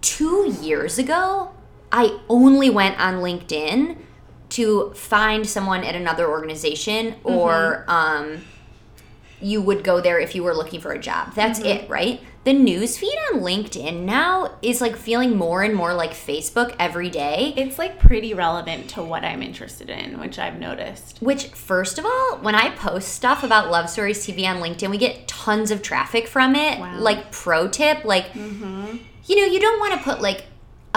[0.00, 1.52] two years ago,
[1.92, 3.96] I only went on LinkedIn
[4.50, 7.28] to find someone at another organization mm-hmm.
[7.28, 8.44] or um,
[9.40, 11.34] you would go there if you were looking for a job.
[11.34, 11.84] That's mm-hmm.
[11.84, 12.20] it, right?
[12.44, 17.10] The news feed on LinkedIn now is like feeling more and more like Facebook every
[17.10, 17.52] day.
[17.56, 21.18] It's like pretty relevant to what I'm interested in, which I've noticed.
[21.20, 24.96] Which, first of all, when I post stuff about Love Stories TV on LinkedIn, we
[24.96, 26.78] get tons of traffic from it.
[26.78, 26.98] Wow.
[26.98, 28.96] Like, pro tip, like, mm-hmm.
[29.26, 30.44] you know, you don't want to put like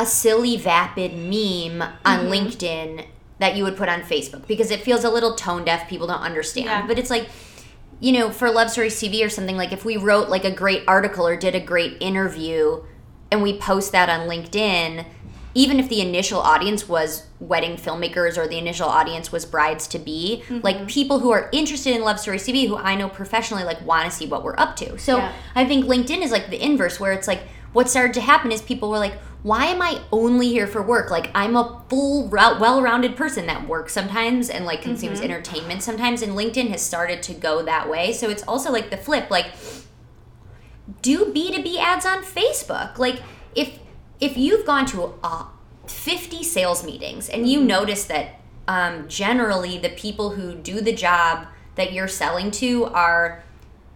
[0.01, 3.05] a silly, vapid meme on LinkedIn
[3.39, 5.87] that you would put on Facebook because it feels a little tone deaf.
[5.89, 6.65] People don't understand.
[6.67, 6.87] Yeah.
[6.87, 7.29] But it's like,
[7.99, 10.83] you know, for Love Story TV or something, like if we wrote like a great
[10.87, 12.83] article or did a great interview
[13.31, 15.05] and we post that on LinkedIn,
[15.53, 19.99] even if the initial audience was wedding filmmakers or the initial audience was brides to
[19.99, 20.59] be, Mm-hmm.
[20.63, 24.05] like people who are interested in Love Story TV, who I know professionally, like want
[24.09, 24.97] to see what we're up to.
[24.97, 25.33] So Yeah.
[25.55, 27.41] I think LinkedIn is like the inverse, where it's like
[27.73, 31.09] what started to happen is people were like, why am I only here for work?
[31.09, 35.31] Like I'm a full, well-rounded person that works sometimes and like consumes Mm-hmm.
[35.31, 38.13] entertainment sometimes, and LinkedIn has started to go that way.
[38.13, 39.47] So it's also like the flip, like
[41.01, 42.97] do B2B ads on Facebook.
[42.97, 43.21] Like
[43.55, 43.79] if
[44.19, 45.45] if you've gone to uh,
[45.87, 51.47] 50 sales meetings and you notice that um, generally the people who do the job
[51.75, 53.43] that you're selling to are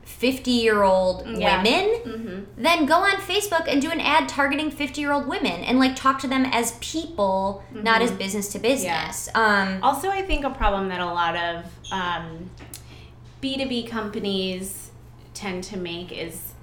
[0.05, 1.61] 50 year old Yeah.
[1.61, 5.77] women, then go on Facebook and do an ad targeting 50 year old women and
[5.79, 9.27] like talk to them as people, not as business to business.
[9.35, 12.49] Um, Also, I think a problem that a lot of um,
[13.41, 14.91] B2B companies
[15.33, 16.53] tend to make is,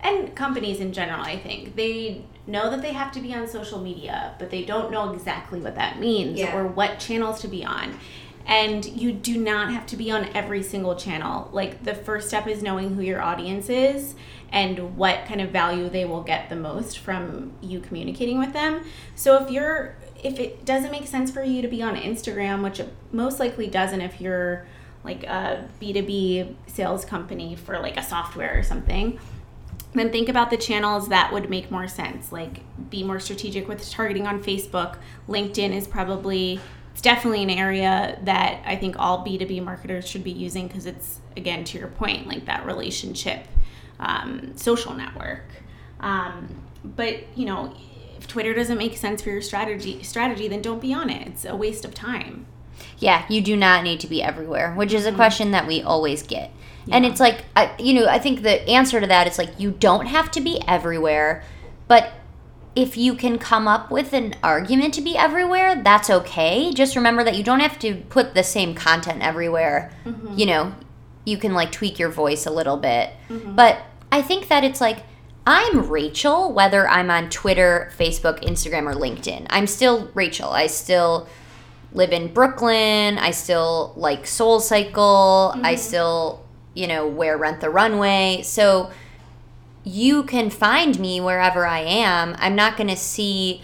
[0.00, 3.80] and companies in general, I think, they know that they have to be on social
[3.80, 6.56] media, but they don't know exactly what that means Yeah.
[6.56, 7.98] or what channels to be on.
[8.46, 11.48] And you do not have to be on every single channel.
[11.52, 14.14] Like, the first step is knowing who your audience is
[14.50, 18.84] and what kind of value they will get the most from you communicating with them.
[19.14, 22.78] So, if you're if it doesn't make sense for you to be on Instagram, which
[22.80, 24.66] it most likely doesn't if you're
[25.04, 29.18] like a B2B sales company for like a software or something,
[29.94, 32.30] then think about the channels that would make more sense.
[32.30, 34.96] Like be more strategic with targeting on Facebook.
[35.28, 36.60] LinkedIn is probably
[36.92, 41.20] it's definitely an area that I think all B2B marketers should be using because it's
[41.36, 43.46] again to your point, like that relationship
[43.98, 45.44] um, social network.
[46.00, 47.74] Um, but you know,
[48.18, 51.26] if Twitter doesn't make sense for your strategy strategy, then don't be on it.
[51.28, 52.46] It's a waste of time.
[52.98, 56.22] Yeah, you do not need to be everywhere, which is a question that we always
[56.22, 56.50] get.
[56.90, 59.70] And it's like, I, you know, I think the answer to that is like, you
[59.70, 61.44] don't have to be everywhere,
[61.86, 62.12] but
[62.74, 66.72] if you can come up with an argument to be everywhere, that's okay.
[66.72, 69.92] Just remember that you don't have to put the same content everywhere.
[70.04, 70.38] Mm-hmm.
[70.38, 70.74] You know,
[71.24, 73.10] you can like tweak your voice a little bit.
[73.28, 73.54] Mm-hmm.
[73.54, 75.04] But I think that it's like,
[75.46, 79.48] I'm Rachel, whether I'm on Twitter, Facebook, Instagram, or LinkedIn.
[79.50, 80.50] I'm still Rachel.
[80.50, 81.28] I still
[81.92, 83.18] live in Brooklyn.
[83.18, 85.56] I still like SoulCycle.
[85.56, 85.76] I mm-hmm.
[85.76, 88.42] still, you know, wear Rent the Runway.
[88.44, 88.90] So
[89.84, 92.36] you can find me wherever I am.
[92.38, 93.62] I'm not going to see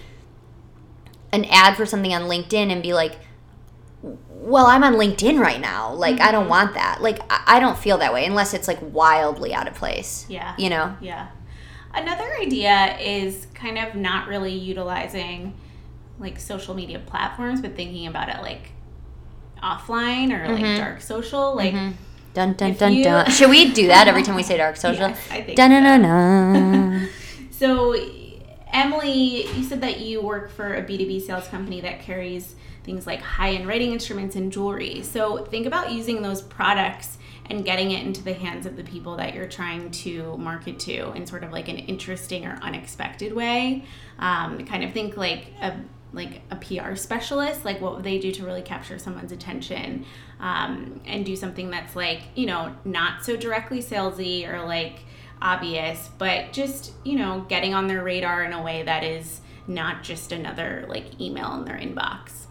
[1.33, 3.19] an ad for something on LinkedIn and be like,
[4.03, 5.93] well, I'm on LinkedIn right now.
[5.93, 6.51] Like, I don't mm-hmm.
[6.51, 7.03] want that.
[7.03, 10.27] Like, I, I don't feel that way unless it's like wildly out of place.
[10.29, 10.55] Yeah.
[10.59, 10.97] You know?
[11.01, 11.29] Yeah.
[11.95, 15.55] Another idea is kind of not really utilizing
[16.19, 18.73] like social media platforms, but thinking about it like
[19.63, 20.79] offline or like mm-hmm.
[20.79, 21.55] dark social.
[21.55, 21.93] Like, mm-hmm.
[22.35, 23.31] Dun dun If dun you- dun.
[23.31, 25.09] Should we do that every time we say dark social?
[25.09, 25.89] Yes, I think dun dun so.
[25.89, 26.03] dun
[27.01, 27.09] dun.
[27.51, 27.95] so
[28.73, 33.21] Emily, you said that you work for a B2B sales company that carries things like
[33.21, 35.03] high end writing instruments and jewelry.
[35.03, 37.17] So think about using those products
[37.51, 41.13] and getting it into the hands of the people that you're trying to market to
[41.15, 43.85] in sort of like an interesting or unexpected way.
[44.19, 45.75] Um, kind of think like a
[46.13, 50.05] like a PR specialist, like what would they do to really capture someone's attention
[50.41, 55.01] um, and do something that's like, you know, not so directly salesy or like
[55.43, 60.03] obvious, but just, you know, getting on their radar in a way that is not
[60.03, 62.47] just another like email in their inbox.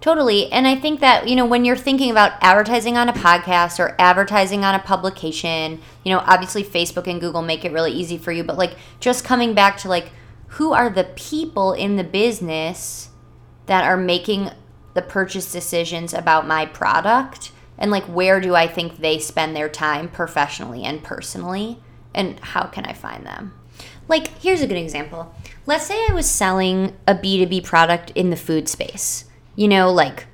[0.00, 0.50] Totally.
[0.52, 3.96] And I think that, you know, when you're thinking about advertising on a podcast or
[3.98, 8.30] advertising on a publication, you know, obviously Facebook and Google make it really easy for
[8.30, 10.12] you, but like just coming back to like
[10.52, 13.10] who are the people in the business
[13.66, 14.50] that are making
[14.94, 19.68] the purchase decisions about my product and like where do I think they spend their
[19.68, 21.80] time professionally and personally
[22.14, 23.54] and how can I find them?
[24.08, 25.34] Like, here's a good example.
[25.66, 29.26] Let's say I was selling a B2B product in the food space.
[29.54, 30.26] You know, like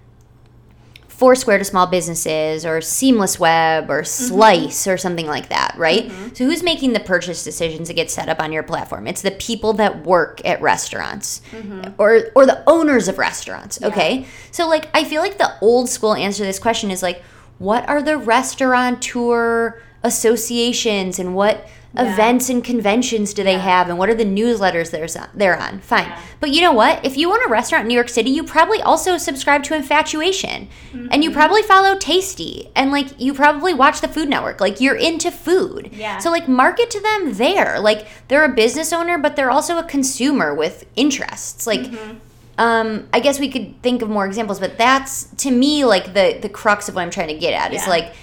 [1.16, 4.04] Foursquare to small businesses or Seamless Web or mm-hmm.
[4.04, 6.08] Slice or something like that, right?
[6.08, 6.34] Mm-hmm.
[6.34, 9.06] So who's making the purchase decisions that get set up on your platform?
[9.06, 11.92] It's the people that work at restaurants mm-hmm.
[11.98, 14.26] or or the owners of restaurants, okay?
[14.50, 17.22] So like I feel like the old school answer to this question is like
[17.58, 23.58] what are the restaurateur associations and what events and conventions do they Yeah.
[23.60, 24.90] have and what are the newsletters
[25.34, 26.20] they're on fine Yeah.
[26.40, 28.82] but you know what if you own a restaurant in new york city you probably
[28.82, 31.22] also subscribe to infatuation and Mm-hmm.
[31.22, 35.30] you probably follow tasty and like you probably watch the food network like you're into
[35.30, 36.18] food Yeah.
[36.18, 39.84] so like market to them there like they're a business owner but they're also a
[39.84, 42.16] consumer with interests like Mm-hmm.
[42.58, 46.38] um, I guess we could think of more examples, but that's to me like the
[46.40, 48.14] the crux of what I'm trying to get at is like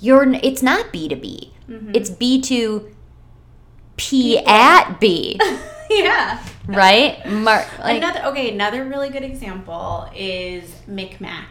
[0.00, 1.90] you're it's not B two B, Mm-hmm.
[1.94, 2.92] it's B two
[3.98, 5.38] P at B.
[5.90, 6.42] yeah.
[6.66, 7.26] right?
[7.28, 7.66] Mark.
[7.78, 11.44] like, another okay, another really good example is MikMak.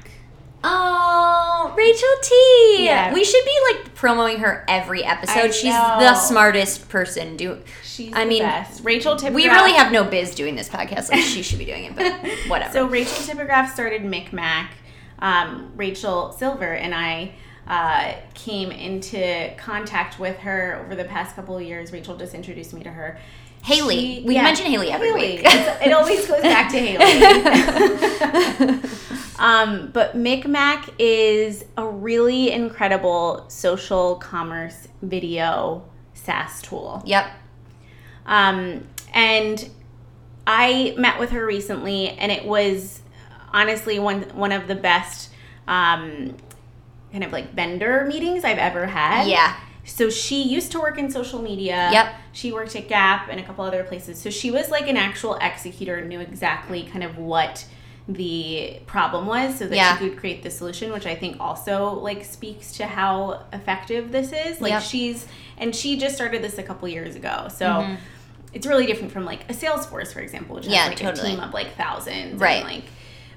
[0.64, 2.86] oh, Rachel T.
[2.86, 3.14] Yeah.
[3.14, 5.54] We should be like promoting her every episode.
[5.54, 7.38] She's the smartest person.
[7.38, 8.84] Do She's I the mean, best.
[8.84, 9.34] Rachel Tipograph.
[9.34, 11.12] we really have no biz doing this podcast.
[11.12, 12.14] Like she should be doing it, but
[12.48, 12.74] whatever.
[12.74, 14.68] So Rachel Tipograph started MikMak.
[15.20, 17.34] Um, Rachel Silver and I
[17.68, 21.92] uh, came into contact with her over the past couple of years.
[21.92, 23.20] Rachel just introduced me to her.
[23.64, 23.96] Haley.
[23.96, 25.42] She- we yeah, mention Haley every week.
[25.44, 27.04] It always goes back to Haley.
[29.40, 37.04] um, but MikMak is a really incredible social commerce video SaaS tool.
[37.06, 37.28] yep.
[38.26, 39.70] Um, and
[40.46, 43.02] I met with her recently, and it was
[43.54, 45.32] honestly one one of the best
[45.68, 46.36] um,
[47.18, 49.28] kind of like vendor meetings I've ever had.
[49.28, 49.56] Yeah.
[49.86, 51.90] So she used to work in social media.
[51.92, 52.14] Yep.
[52.32, 54.20] She worked at Gap and a couple other places.
[54.20, 57.66] So she was like an actual executor, and knew exactly kind of what
[58.08, 59.98] the problem was so that Yeah.
[59.98, 64.32] she could create the solution, which I think also like speaks to how effective this
[64.32, 64.62] is.
[64.62, 64.84] Like Yep.
[64.84, 65.26] she's
[65.58, 67.48] and she just started this a couple years ago.
[67.50, 67.98] So
[68.54, 70.90] it's really different from like a Salesforce, for example, which has Mm-hmm.
[70.90, 71.32] Like totally.
[71.32, 72.40] a team of like thousands.
[72.40, 72.64] Right.
[72.64, 72.84] And, like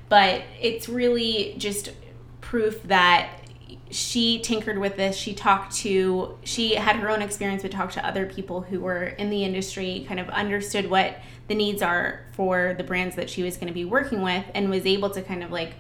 [0.09, 1.93] but it's really just
[2.41, 3.40] proof that
[3.91, 5.17] she tinkered with this.
[5.17, 9.05] She talked to, she had her own experience, but talked to other people who were
[9.05, 11.17] in the industry, kind of understood what
[11.49, 14.71] the needs are for the brands that she was going to be working with, and
[14.71, 15.75] was able to kind of like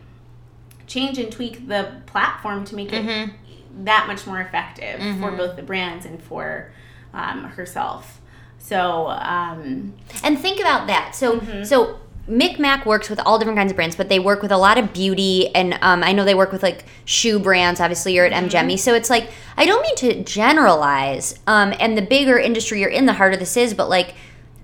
[0.86, 3.84] change and tweak the platform to make it Mm-hmm.
[3.84, 6.72] that much more effective for both the brands and for
[7.14, 8.20] um, herself.
[8.58, 9.94] So, um,
[10.24, 11.14] And think about that.
[11.14, 11.62] So Mm-hmm.
[11.64, 14.78] so MikMak works with all different kinds of brands, but they work with a lot
[14.78, 17.80] of beauty, and um, I know they work with like shoe brands.
[17.80, 18.76] Obviously, you're at Mm-hmm.
[18.76, 21.38] So it's like I don't mean to generalize.
[21.46, 23.74] Um, and the bigger industry you're in, the harder this is.
[23.74, 24.14] But like,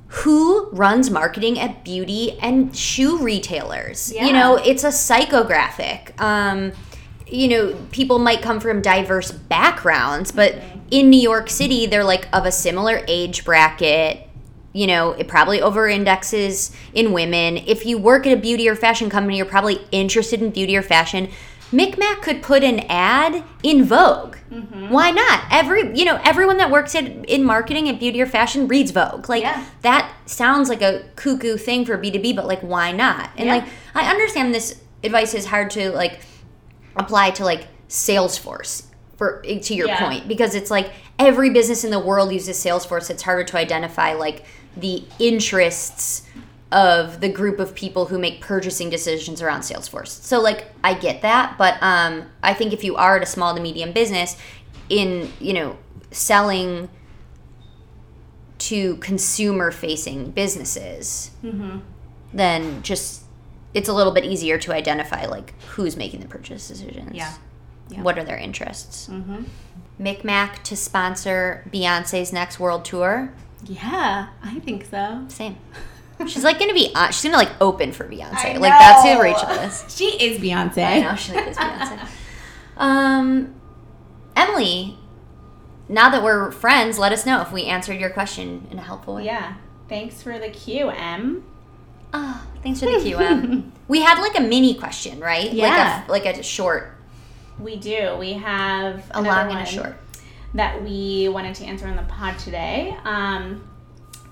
[0.08, 4.12] who runs marketing at beauty and shoe retailers?
[4.12, 4.26] Yeah.
[4.26, 6.18] You know, it's a psychographic.
[6.20, 6.72] Um,
[7.26, 10.54] you know, people might come from diverse backgrounds, but
[10.90, 14.25] in New York City, they're like of a similar age bracket.
[14.76, 17.56] You know, it probably over indexes in women.
[17.56, 20.82] If you work at a beauty or fashion company, you're probably interested in beauty or
[20.82, 21.30] fashion.
[21.72, 24.36] MikMak could put an ad in Vogue.
[24.52, 24.90] Mm-hmm.
[24.90, 25.44] Why not?
[25.50, 29.30] Every you know, everyone that works at, in marketing at beauty or fashion reads Vogue.
[29.30, 29.64] Like Yeah.
[29.80, 33.30] that sounds like a cuckoo thing for B2B, but like why not?
[33.38, 33.54] And Yeah.
[33.56, 36.20] like I understand this advice is hard to like
[36.96, 38.82] apply to like Salesforce
[39.16, 40.06] for to your Yeah.
[40.06, 43.08] point because it's like every business in the world uses Salesforce.
[43.10, 44.44] It's harder to identify like
[44.76, 46.22] the interests
[46.72, 50.08] of the group of people who make purchasing decisions around Salesforce.
[50.08, 53.54] So like I get that, but um I think if you are at a small
[53.54, 54.36] to medium business
[54.88, 55.76] in, you know,
[56.10, 56.88] selling
[58.58, 61.30] to consumer facing businesses,
[62.32, 63.22] then just
[63.74, 67.14] it's a little bit easier to identify like who's making the purchase decisions.
[67.14, 67.32] Yeah.
[67.88, 68.02] Yeah.
[68.02, 69.08] What are their interests?
[69.08, 69.44] Mm-hmm.
[70.00, 73.32] MikMak to sponsor Beyonce's next world tour.
[73.64, 75.24] Yeah, I think so.
[75.28, 75.56] Same.
[76.26, 77.12] She's like gonna be on.
[77.12, 78.58] She's gonna like open for Beyonce.
[78.58, 79.20] Like that's who.
[79.20, 79.84] Rachel is.
[79.94, 80.84] She is Beyonce.
[80.84, 82.08] I know she like is Beyonce.
[82.76, 83.54] Um,
[84.34, 84.98] Emily,
[85.88, 89.16] now that we're friends, let us know if we answered your question in a helpful
[89.16, 89.24] way.
[89.26, 89.54] Yeah.
[89.88, 91.42] Thanks for the QM.
[92.12, 93.70] Oh, thanks for the QM.
[93.88, 95.52] we had like a mini question, right?
[95.52, 96.04] Yeah.
[96.08, 96.96] Like a, like a short,
[97.58, 98.16] We do.
[98.18, 99.96] We have a long and a short.
[100.56, 102.96] That we wanted to answer on the pod today.
[103.04, 103.68] Um,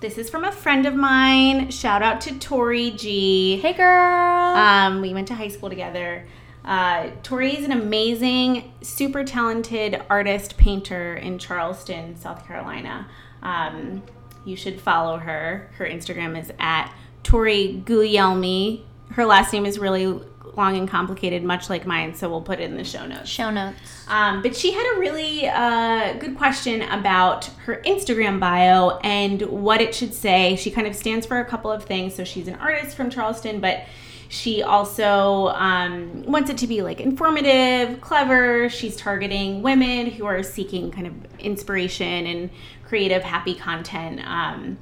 [0.01, 1.71] this is from a friend of mine.
[1.71, 3.59] Shout out to Tori G.
[3.59, 4.57] Hey, girl.
[4.57, 6.27] Um, we went to high school together.
[6.65, 13.07] Uh, Tori is an amazing, super talented artist painter in Charleston, South Carolina.
[13.43, 14.03] Um,
[14.45, 15.71] you should follow her.
[15.77, 18.85] Her Instagram is at Tori Guglielmi.
[19.13, 20.21] Her last name is really
[20.57, 23.29] long and complicated, much like mine, so we'll put it in the show notes.
[23.29, 23.79] Show notes.
[24.09, 29.81] Um, but she had a really uh, good question about her Instagram bio and what
[29.81, 30.57] it should say.
[30.57, 32.15] She kind of stands for a couple of things.
[32.15, 33.85] So she's an artist from Charleston, but
[34.29, 38.69] she also um, wants it to be like informative, clever.
[38.69, 42.51] She's targeting women who are seeking kind of inspiration and
[42.85, 44.21] creative, happy content.
[44.27, 44.79] Um,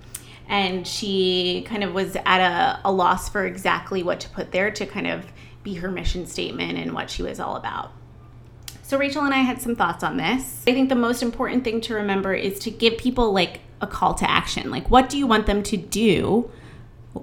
[0.49, 4.71] and she kind of was at a, a loss for exactly what to put there
[4.71, 5.25] to kind of
[5.63, 7.93] be her mission statement and what she was all about.
[8.83, 10.63] So Rachel and I had some thoughts on this.
[10.67, 14.15] I think the most important thing to remember is to give people like a call
[14.15, 14.71] to action.
[14.71, 16.51] Like what do you want them to do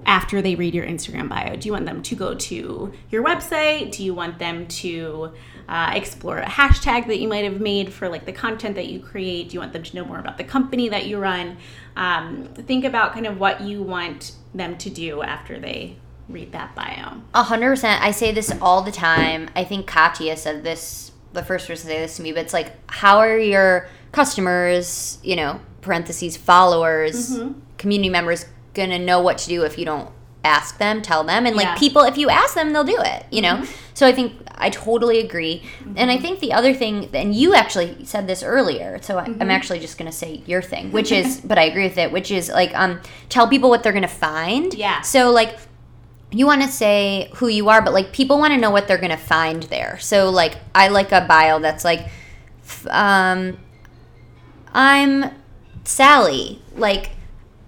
[0.06, 1.56] after they read your Instagram bio?
[1.56, 3.92] Do you want them to go to your website?
[3.92, 5.32] Do you want them to
[5.68, 9.00] uh, explore a hashtag that you might have made for like the content that you
[9.00, 9.50] create?
[9.50, 11.56] Do you want them to know more about the company that you run?
[11.96, 15.96] Um, think about kind of what you want them to do after they
[16.32, 17.20] read that bio.
[17.34, 18.02] A hundred percent.
[18.02, 19.50] I say this all the time.
[19.56, 22.52] I think Katya said this the first person to say this to me, but it's
[22.52, 27.58] like, how are your customers, you know, parentheses, followers, Mm-hmm.
[27.78, 30.10] community members gonna know what to do if you don't
[30.44, 31.46] ask them, tell them?
[31.46, 31.70] And like Yeah.
[31.74, 31.78] Mm-hmm.
[31.78, 33.64] people, if you ask them, they'll do it, you know?
[33.94, 35.62] So I think I totally agree.
[35.96, 36.22] And I Mm-hmm.
[36.22, 39.40] think the other thing, and you actually said this earlier, so Mm-hmm.
[39.42, 42.30] I'm actually just gonna say your thing, which is, but I agree with it, which
[42.30, 44.72] is like, um, tell people what they're gonna find.
[44.74, 45.00] Yeah.
[45.02, 45.58] So like,
[46.32, 48.98] you want to say who you are, but like people want to know what they're
[48.98, 49.98] gonna find there.
[50.00, 52.08] So like I like a bio that's like,
[52.88, 53.58] um,
[54.72, 55.24] I'm
[55.84, 56.62] Sally.
[56.76, 57.10] Like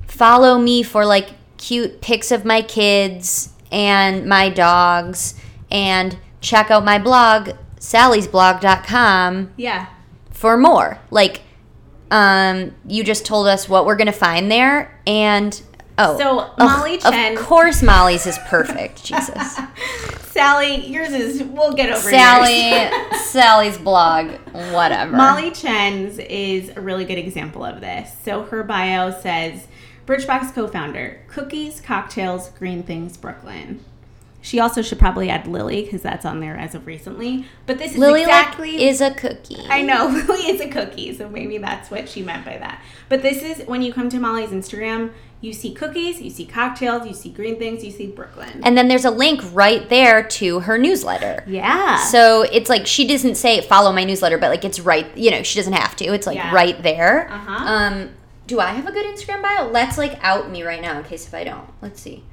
[0.07, 5.35] follow me for like cute pics of my kids and my dogs,
[5.71, 7.51] and check out my blog
[7.81, 9.87] sallysblog.com Yeah.
[10.31, 10.99] for more.
[11.11, 11.41] Like,
[12.11, 15.61] um, you just told us what we're gonna find there, and
[15.99, 19.05] oh, So, of- Molly Chen- Of course, Molly's is perfect.
[19.05, 19.59] Jesus,
[20.31, 22.91] Sally, yours is, we'll get over Sally.
[23.19, 24.31] Sally's blog,
[24.73, 25.15] whatever.
[25.15, 28.15] Molly Chen's is a really good example of this.
[28.25, 29.67] So her bio says
[30.07, 33.85] Birchbox co founder, cookies, cocktails, green things, Brooklyn.
[34.45, 37.47] She also should probably add Lily because that's on there as of recently.
[37.67, 38.73] But this is Lily exactly.
[38.73, 39.65] like, is a cookie.
[39.69, 42.83] I know Lily is a cookie, so maybe that's what she meant by that.
[43.09, 45.13] But this is when you come to Molly's Instagram,
[45.43, 48.61] you see cookies, you see cocktails, you see green things, you see Brooklyn.
[48.65, 51.45] And then there's a link right there to her newsletter.
[51.47, 51.99] yeah.
[52.05, 55.15] So it's like she doesn't say follow my newsletter, but like it's right.
[55.17, 56.05] You know, she doesn't have to.
[56.15, 56.55] It's like Yeah.
[56.55, 57.29] right there.
[57.31, 57.65] Uh-huh.
[57.67, 58.11] Um,
[58.47, 59.69] do I have a good Instagram bio?
[59.69, 61.69] Let's like out me right now in case if I don't.
[61.83, 62.25] Let's see.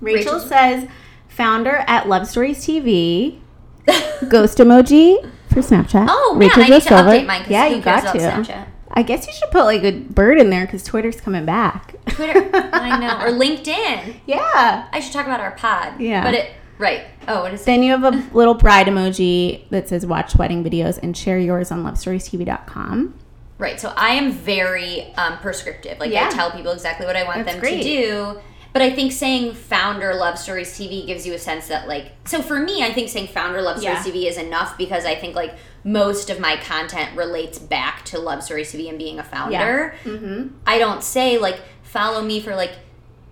[0.00, 0.88] Rachel Rachel- says
[1.28, 3.38] founder at Love Stories TV.
[4.28, 6.06] Ghost emoji for Snapchat.
[6.10, 7.44] Oh man, Rachel I need to update mine.
[7.48, 8.18] Yeah, you got to.
[8.18, 8.66] Snapchat?
[8.96, 11.94] I guess you should put like a bird in there because Twitter's coming back.
[12.06, 14.16] Twitter, I know, or LinkedIn.
[14.26, 14.88] yeah.
[14.90, 16.00] I should talk about our pod.
[16.00, 16.24] Yeah.
[16.24, 17.02] but it right.
[17.28, 17.66] Oh, what is it?
[17.66, 21.70] Then you have a little bride emoji that says watch wedding videos and share yours
[21.70, 23.14] on lovestoriestv.com.
[23.58, 23.80] Right.
[23.80, 25.98] So I am very um, prescriptive.
[25.98, 26.26] Like Yeah.
[26.28, 27.82] I tell people exactly what I want That's them great.
[27.82, 28.40] to do.
[28.76, 32.42] But I think saying founder Love Stories TV gives you a sense that like so
[32.42, 34.12] for me I think saying founder Love Stories Yeah.
[34.12, 38.42] TV is enough because I think like most of my content relates back to Love
[38.42, 39.94] Stories TV and being a founder.
[40.04, 40.48] Mm-hmm.
[40.66, 42.72] I don't say like follow me for like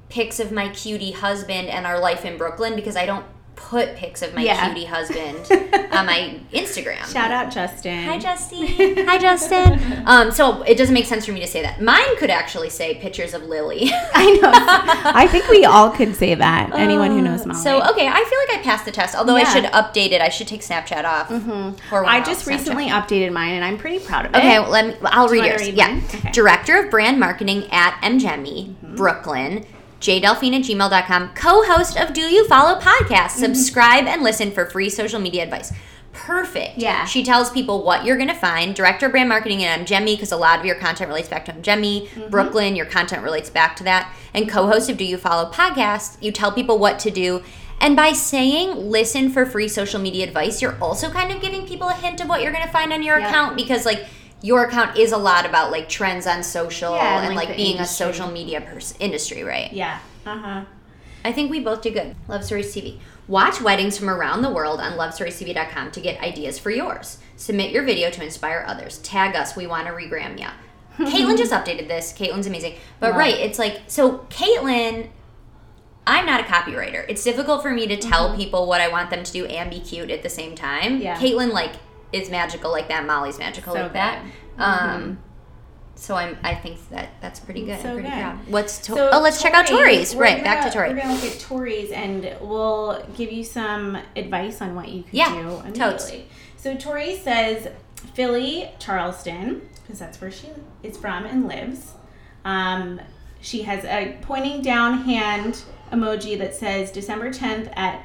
[0.09, 3.27] pics of my cutie husband and our life in Brooklyn because I don't
[3.57, 4.67] put pics of my Yeah.
[4.67, 5.39] cutie husband
[5.93, 7.05] on my Instagram.
[7.13, 8.05] Shout out Justin.
[8.05, 8.67] Hi, Justin.
[9.07, 10.03] Hi, Justin.
[10.07, 11.81] Um, so it doesn't make sense for me to say that.
[11.81, 13.91] Mine could actually say pictures of Lily.
[14.15, 14.51] I know.
[15.15, 16.73] I think we all could say that.
[16.75, 17.61] Anyone who knows Molly.
[17.61, 19.15] So okay, I feel like I passed the test.
[19.15, 20.21] Although I should update it.
[20.21, 21.29] I should take Snapchat off.
[21.29, 21.95] Mm-hmm.
[22.07, 22.59] I just Snapchat.
[22.59, 24.39] recently updated mine and I'm pretty proud of it.
[24.39, 24.95] Okay, well, let me.
[25.05, 25.61] I'll read yours.
[25.63, 26.01] read yeah.
[26.07, 26.31] Okay.
[26.33, 28.97] director of brand marketing at MGEMI, Mm-hmm.
[28.97, 29.67] Brooklyn.
[30.05, 33.09] Jdelphine at gmail.com, co-host of Do You Follow podcast.
[33.41, 33.55] Mm-hmm.
[33.55, 35.73] Subscribe and listen for free social media advice.
[36.13, 36.77] Perfect.
[36.77, 37.07] Yeah.
[37.07, 38.75] She tells people what you're going to find.
[38.75, 41.53] Director of brand marketing and MGEMI because a lot of your content relates back to
[41.55, 42.29] Jemmy Mm-hmm.
[42.31, 44.15] Brooklyn, your content relates back to that.
[44.35, 46.23] And co-host of Do You Follow podcast.
[46.23, 47.43] You tell people what to do.
[47.81, 51.89] And by saying listen for free social media advice, you're also kind of giving people
[51.89, 53.29] a hint of what you're going to find on your Yeah.
[53.29, 54.05] account because like
[54.45, 57.57] your account is a lot about like trends on social Yeah, and and, like, like,
[57.57, 58.05] being industry.
[58.05, 59.73] a social media person industry, right?
[59.73, 59.99] Yeah.
[60.27, 60.65] Uh huh.
[61.25, 62.15] I think we both do good.
[62.29, 62.99] Love Stories TV.
[63.27, 67.17] Watch weddings from around the world on lovestoriestv.com to get ideas for yours.
[67.37, 68.99] Submit your video to inspire others.
[68.99, 69.57] Tag us.
[69.57, 70.51] We want to regram ya.
[70.99, 72.13] Caitlin just updated this.
[72.13, 72.75] Caitlin's amazing.
[73.01, 73.19] But Wow.
[73.21, 75.09] right, it's like so Caitlin
[76.07, 77.07] I'm not a copywriter.
[77.09, 79.81] It's difficult for me to tell people what I want them to do and be
[79.81, 80.93] cute at the same time.
[80.97, 81.03] Mm-hmm.
[81.03, 81.17] Yeah.
[81.19, 81.73] Caitlin like
[82.15, 83.05] is magical like that.
[83.07, 84.23] Molly's magical So like that.
[84.23, 84.63] Mm-hmm.
[84.63, 85.19] Um
[85.97, 87.81] so I'm I think that that's pretty good.
[87.81, 88.13] So pretty good.
[88.13, 88.39] proud.
[88.49, 90.15] What's to- So Oh, let's check out Tori's.
[90.17, 90.89] Right, back to gonna- Tori.
[90.95, 95.11] We're gonna look at Tori's, and we'll give you some advice on what you can
[95.13, 96.09] Yeah, do totes.
[96.09, 96.27] immediately.
[96.57, 97.69] So Tori says
[98.15, 100.49] Philly, Charleston, because that's where she
[100.83, 101.93] is from and lives.
[102.45, 103.01] Um,
[103.41, 105.63] she has a pointing down hand
[105.93, 108.05] emoji that says December 10th at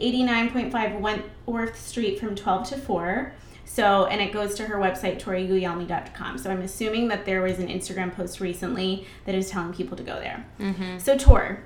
[0.00, 3.32] 89.5 Wentworth Street from 12 to 4.
[3.64, 6.38] So, and it goes to her website, toriguglielmi.com.
[6.38, 10.02] So I'm assuming that there was an Instagram post recently that is telling people to
[10.02, 10.46] go there.
[10.60, 10.98] Mm-hmm.
[10.98, 11.62] So, Tor,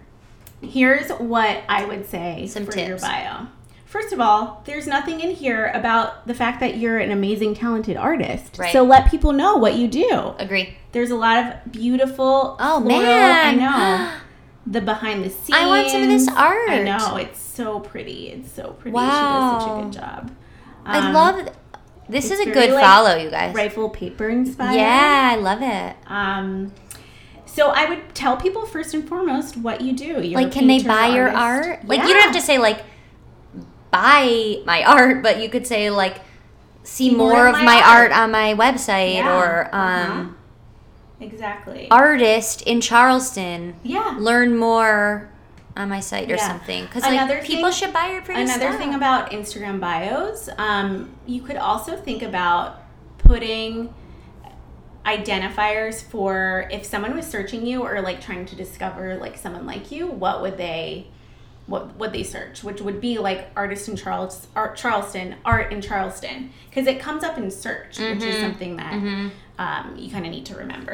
[0.62, 3.46] here's what I would say Some for your bio.
[3.84, 7.96] First of all, there's nothing in here about the fact that you're an amazing, talented
[7.96, 8.56] artist.
[8.56, 8.72] Right.
[8.72, 10.34] So let people know what you do.
[10.38, 10.76] Agree.
[10.92, 12.56] There's a lot of beautiful.
[12.60, 13.60] Oh floral- man.
[13.60, 14.12] I know.
[14.66, 15.58] the behind the scenes.
[15.58, 16.70] I want some of this art.
[16.70, 18.28] I know it's so pretty.
[18.28, 18.94] It's so pretty.
[18.94, 19.04] Wow.
[19.08, 20.30] She does such a good job.
[20.84, 21.48] I Um, love.
[22.08, 23.54] This is a good like, follow, you guys.
[23.54, 24.74] rifle paper inspired.
[24.76, 25.96] Yeah, I love it.
[26.06, 26.72] Um,
[27.46, 30.20] so I would tell people first and foremost what you do.
[30.20, 31.84] You're like, can they buy your art?
[31.84, 32.82] Like, you don't have to say like
[33.90, 36.20] buy my art, but you could say like
[36.82, 38.10] see more, of my, art.
[38.12, 40.10] on my website Yeah, or uh-huh.
[40.12, 40.36] um,
[41.20, 41.88] exactly.
[41.90, 43.74] artist in Charleston.
[43.82, 44.16] yeah.
[44.18, 45.30] Learn more
[45.80, 46.48] on my site or Yeah.
[46.48, 48.78] something because like people thing- should buy your pretty Another stuff.
[48.78, 52.82] thing about Instagram bios, um, you could also think about
[53.18, 53.92] putting
[55.04, 59.90] identifiers for if someone was searching you or like trying to discover like someone like
[59.90, 61.06] you, what would they
[61.66, 62.64] what would they search?
[62.64, 67.22] Which would be like artist in Charles art Charleston, art in Charleston, because it comes
[67.22, 68.92] up in search, which is something that
[69.58, 70.92] um, you kind of need to remember.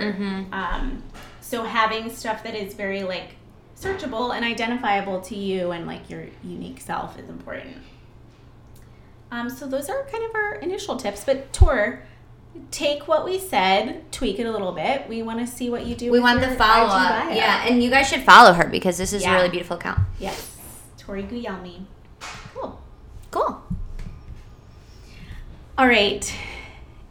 [0.53, 1.03] Um,
[1.41, 3.37] so having stuff that is very like
[3.79, 7.77] searchable and identifiable to you and like your unique self is important.
[9.31, 12.03] Um, so those are kind of our initial tips, but Tor,
[12.70, 15.09] take what we said, tweak it a little bit.
[15.09, 16.07] We want to see what you do.
[16.07, 17.35] we with want the follow up.
[17.35, 19.33] Yeah, and you guys should follow her because this is Yeah.
[19.33, 19.99] a really beautiful account.
[20.18, 20.51] Yes,
[20.97, 21.85] Tori Guglielmi.
[22.55, 22.81] Cool.
[23.31, 23.62] Cool.
[25.77, 26.33] All right,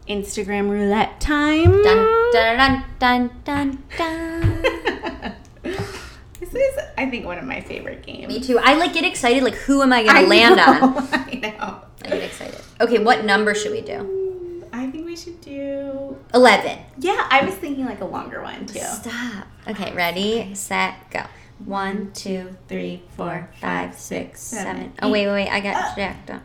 [0.07, 1.83] Instagram roulette time.
[1.83, 4.65] Dun dun dun dun dun dun.
[7.05, 8.27] I think, one of my favorite games.
[8.27, 8.57] Me too.
[8.57, 9.43] I like get excited.
[9.43, 11.07] Like, who am I gonna I land on?
[11.13, 11.81] I know.
[12.03, 12.59] I get excited.
[12.81, 14.65] Okay, what number should we do?
[14.73, 16.17] I think we should do.
[16.33, 16.79] Eleven.
[16.97, 18.79] Yeah, I was thinking like a longer one too.
[18.79, 19.47] Stop.
[19.67, 21.23] Okay, ready, set, go.
[21.63, 24.91] One, two, three, four, five, six, seven.
[25.01, 25.49] Oh wait, wait, wait!
[25.49, 25.95] I got uh.
[25.95, 26.41] jacked up.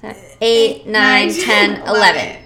[0.00, 2.42] Seven, uh, Eight, nine, ten, eleven.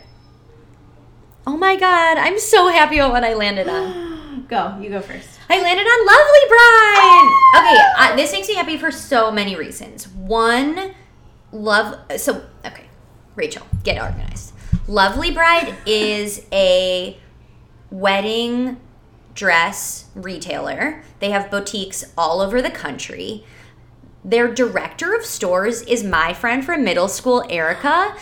[1.46, 2.16] Oh my god!
[2.16, 4.46] I'm so happy about what I landed on.
[4.48, 5.35] Go, you go first.
[5.48, 7.32] I landed on Lovely Bride.
[7.56, 10.08] Okay, uh, this makes me happy for so many reasons.
[10.08, 10.94] One,
[11.52, 11.98] love.
[12.16, 12.84] So okay,
[13.36, 14.52] Rachel, get organized.
[14.88, 17.18] Lovely Bride is a
[17.90, 18.80] wedding
[19.34, 21.02] dress retailer.
[21.20, 23.44] They have boutiques all over the country.
[24.24, 28.16] Their director of stores is my friend from middle school, Erica.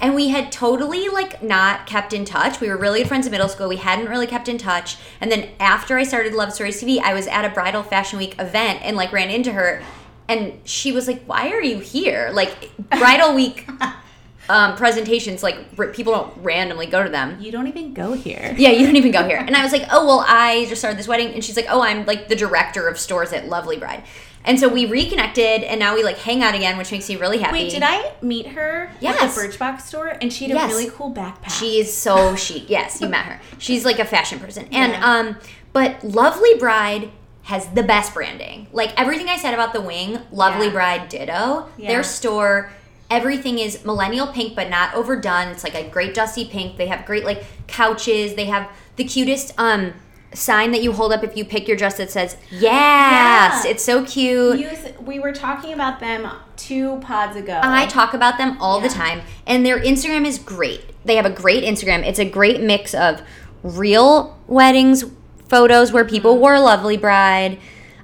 [0.00, 2.60] And we had totally like not kept in touch.
[2.60, 3.68] We were really good friends in middle school.
[3.68, 4.96] We hadn't really kept in touch.
[5.20, 8.34] And then after I started Love Stories TV, I was at a bridal fashion week
[8.38, 9.82] event and like ran into her
[10.28, 13.68] and she was like, "Why are you here?" Like bridal week
[14.48, 17.40] um, presentations, like r- people don't randomly go to them.
[17.40, 18.54] You don't even go here.
[18.56, 19.38] Yeah, you don't even go here.
[19.38, 21.32] And I was like, oh, well, I just started this wedding.
[21.34, 24.04] And she's like, oh, I'm like the director of stores at Lovely Bride.
[24.46, 27.38] And so we reconnected and now we like hang out again, which makes me really
[27.38, 27.64] happy.
[27.64, 29.20] Wait, did I meet her Yes.
[29.20, 30.16] at the Birchbox store?
[30.20, 30.72] And she had Yes.
[30.72, 31.50] a really cool backpack.
[31.50, 32.70] She is so chic.
[32.70, 33.40] Yes, you met her.
[33.58, 34.68] She's like a fashion person.
[34.72, 35.04] And Yeah.
[35.12, 35.36] um,
[35.72, 37.10] but Lovely Bride
[37.42, 38.68] has the best branding.
[38.72, 40.72] Like everything I said about the wing, Lovely Yeah.
[40.72, 41.68] Bride ditto.
[41.76, 41.88] Yeah.
[41.88, 42.70] Their store,
[43.10, 45.48] everything is millennial pink but not overdone.
[45.48, 46.76] It's like a great dusty pink.
[46.76, 48.34] They have great like couches.
[48.34, 49.92] They have the cutest um
[50.36, 52.62] sign that you hold up if you pick your dress that says yes.
[52.62, 53.70] Yeah.
[53.70, 54.64] It's so cute.
[55.00, 57.60] We were talking about them two pods ago.
[57.62, 60.82] I talk about them all the time, and their Instagram is great.
[61.04, 62.04] They have a great Instagram.
[62.04, 63.22] It's a great mix of
[63.62, 65.04] real weddings
[65.48, 66.42] photos where people mm-hmm.
[66.42, 67.58] wore lovely bride.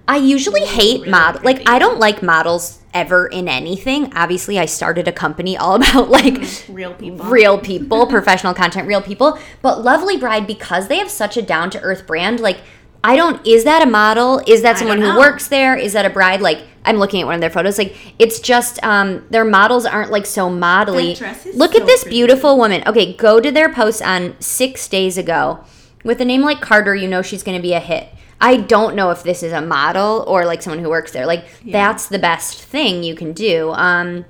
[0.07, 1.69] I usually hate really model like.
[1.69, 4.13] I don't like models ever in anything.
[4.15, 7.27] Obviously, I started a company all about like real people.
[7.27, 9.39] real people, professional content, real people.
[9.63, 12.59] But Lovely Bride, because they have such a down to earth brand, like
[13.05, 13.45] I don't.
[13.47, 14.41] Is that a model?
[14.47, 15.77] Is that someone who works there?
[15.77, 16.41] Is that a bride?
[16.41, 17.77] Like I'm looking at one of their photos.
[17.77, 21.15] Like it's just um their models aren't like so modelly.
[21.15, 22.17] That dress is Look so at this pretty.
[22.17, 22.85] beautiful woman.
[22.87, 25.65] Okay, go to their post on six days ago.
[26.05, 28.09] With a name like Carter, you know she's going to be a hit.
[28.43, 31.25] I don't know if this is a model or like someone who works there.
[31.27, 31.73] Like Yeah.
[31.73, 33.71] that's the best thing you can do.
[33.71, 34.25] Um,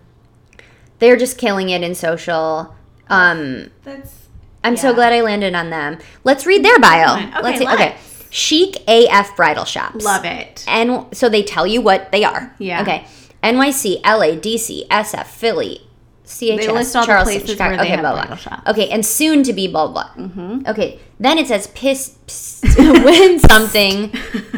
[0.99, 2.77] they're just killing it in social.
[3.09, 4.29] Um, That's
[4.63, 5.99] I'm so glad I landed on them.
[6.23, 7.17] Let's read their bio.
[7.17, 7.65] Okay, let's see.
[7.65, 7.81] let's.
[7.83, 7.97] Okay,
[8.31, 10.05] chic AF bridal shops.
[10.05, 10.65] love it.
[10.69, 12.55] And so they tell you what they are.
[12.59, 12.83] Yeah.
[12.83, 13.05] Okay.
[13.43, 15.81] NYC, LA, DC, SF, Philly,
[16.25, 17.71] CHS, They list all the Charleston, places Chicago.
[17.71, 18.21] where they okay, have blah, blah.
[18.23, 18.71] bridal shops.
[18.71, 20.09] Okay, and soon to be blah blah.
[20.17, 20.63] Mm-hmm.
[20.67, 24.13] Okay, then it says piss, psst, win something,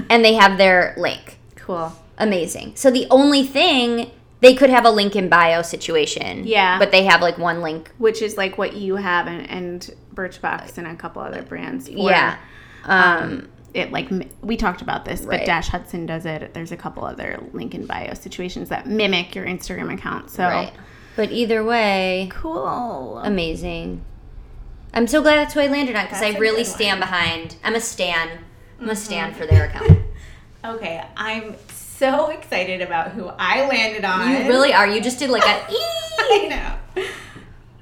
[0.11, 1.39] and they have their link.
[1.57, 1.93] Cool.
[2.19, 2.73] Amazing.
[2.77, 4.11] So the only thing
[4.41, 6.47] they could have a link in bio situation.
[6.47, 6.79] Yeah.
[6.79, 7.91] But they have like one link.
[7.97, 11.89] Which is like what you have and, and Birchbox and a couple other brands.
[11.89, 12.37] For, yeah.
[12.85, 14.11] Um, it like
[14.43, 15.41] we talked about this, Right.
[15.41, 16.53] but Dash Hudson does it.
[16.55, 20.31] There's a couple other link in bio situations that mimic your Instagram account.
[20.31, 20.73] So Right.
[21.17, 23.19] But either way, cool.
[23.19, 24.05] amazing.
[24.93, 27.09] I'm so glad that's who I landed on because I really stand one.
[27.09, 27.57] behind.
[27.65, 28.39] I'm a stan.
[28.81, 29.39] I'm a stan mm-hmm.
[29.39, 30.01] for their account.
[30.65, 34.31] Okay, I'm so excited about who I landed on.
[34.31, 34.87] You really are.
[34.87, 35.77] You just did like a ee.
[36.19, 37.05] I know.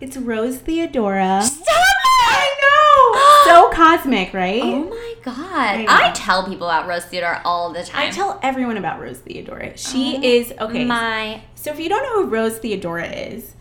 [0.01, 1.43] It's Rose Theodora.
[1.43, 2.27] Stop it!
[2.29, 3.71] I know.
[3.71, 4.61] so cosmic, right?
[4.65, 5.79] Oh my god!
[5.79, 5.87] know.
[5.89, 8.09] I, tell people about Rose Theodora all the time.
[8.09, 9.77] I tell everyone about Rose Theodora.
[9.77, 10.85] She Oh is okay.
[10.85, 13.53] my so if you don't know who Rose Theodora is,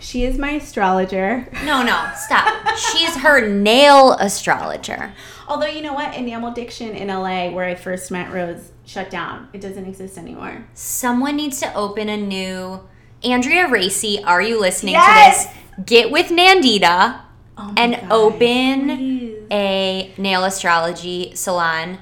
[0.00, 1.48] she is my astrologer.
[1.64, 2.76] no no stop.
[2.76, 5.12] She's her nail astrologer.
[5.46, 9.48] Although you know what, Enamel Diction in LA, where I first met Rose, shut down.
[9.52, 10.66] It doesn't exist anymore.
[10.74, 12.80] Someone needs to open a new.
[13.24, 15.46] Andrea Racy, are you listening Yes!
[15.46, 15.86] to this?
[15.86, 17.20] Get with Nandita
[17.56, 19.42] Oh and God, open please.
[19.50, 21.98] a nail astrology salon.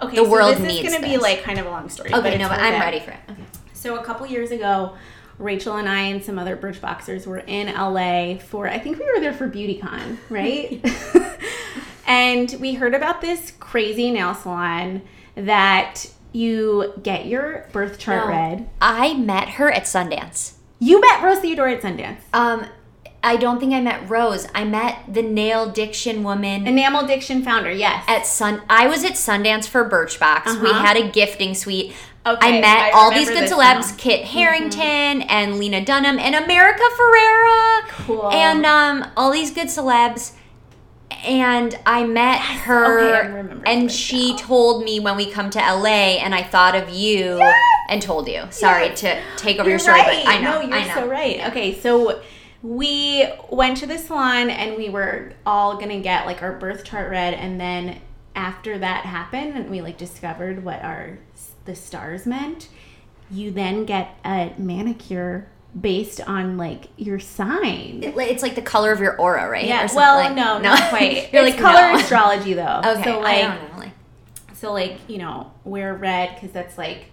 [0.00, 1.88] Okay, the so world this needs is going to be like kind of a long
[1.88, 2.14] story.
[2.14, 3.18] Okay, it's no, but I'm ready for it.
[3.30, 3.42] Okay.
[3.78, 4.96] So a couple years ago,
[5.38, 9.20] Rachel and I and some other Birchboxers were in LA for I think we were
[9.20, 10.84] there for BeautyCon, right?
[12.06, 15.02] and we heard about this crazy nail salon
[15.36, 18.30] that you get your birth chart No.
[18.32, 18.68] read.
[18.80, 20.54] I met her at Sundance.
[20.80, 22.18] You met Rose Theodore at Sundance.
[22.32, 22.66] Um,
[23.22, 24.46] I don't think I met Rose.
[24.54, 28.04] I met the nail diction woman Enamel Diction founder, yes.
[28.06, 28.62] at Sun.
[28.70, 30.60] I was at Sundance for Birchbox.
[30.60, 30.84] We Uh-huh.
[30.84, 31.92] had a gifting suite.
[32.26, 33.80] Okay, I met I all these good celebs: now.
[33.80, 33.96] Mm-hmm.
[33.96, 38.30] Kit Harington and Lena Dunham and America Ferrera, Cool.
[38.30, 40.32] and um, all these good celebs.
[41.24, 43.16] And I met her,
[43.48, 44.36] okay, and she now.
[44.36, 47.54] told me when we come to LA, and I thought of you Yes!
[47.88, 48.42] and told you.
[48.50, 49.00] Sorry Yes.
[49.00, 50.24] to take over You're your story, right.
[50.24, 50.94] but I know, No, you're I know.
[50.94, 51.46] so right.
[51.48, 52.20] Okay, so
[52.62, 57.10] we went to the salon and we were all gonna get like our birth chart
[57.10, 58.00] read, and then
[58.36, 61.18] after that happened, and we like discovered what our
[61.68, 62.68] the stars meant.
[63.30, 65.46] You then get a manicure
[65.78, 68.00] based on like your sign.
[68.02, 69.66] It- It's like the color of your aura, right?
[69.66, 69.86] Yeah.
[69.94, 71.30] Well, like- no, not quite.
[71.32, 71.98] You're it's like color no.
[71.98, 72.80] astrology though.
[72.84, 73.78] Okay, So I like don't know.
[73.78, 73.92] Like,
[74.54, 77.04] so like you know wear red because that's like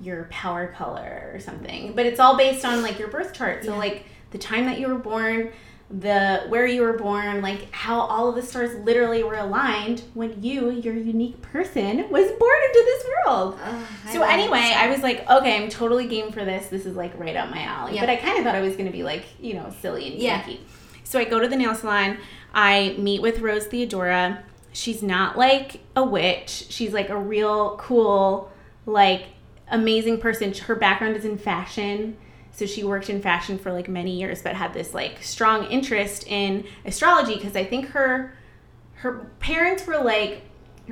[0.00, 3.70] your power color or something but it's all based on like your birth chart so
[3.72, 3.78] Yeah.
[3.78, 5.50] like the time that you were born
[5.90, 10.42] the where you were born like how all of the stars literally were aligned when
[10.42, 13.58] you your unique person was born into this world.
[14.10, 16.66] So anyway i was like okay i'm totally game for this.
[16.68, 17.94] This is like right up my alley.
[17.96, 18.00] Yeah.
[18.00, 20.22] but i kind of thought i was going to be like you know silly and
[20.22, 20.46] Yeah.
[21.04, 22.16] so i go to the nail salon.
[22.54, 24.42] I meet with rose theodora.
[24.72, 26.66] She's not like a witch.
[26.70, 28.50] She's like a real cool
[28.86, 29.24] like
[29.70, 30.54] amazing person.
[30.54, 32.16] Her background is in fashion
[32.54, 36.26] so she worked in fashion for like many years but had this like strong interest
[36.26, 38.34] in astrology because i think her
[38.94, 40.42] her parents were like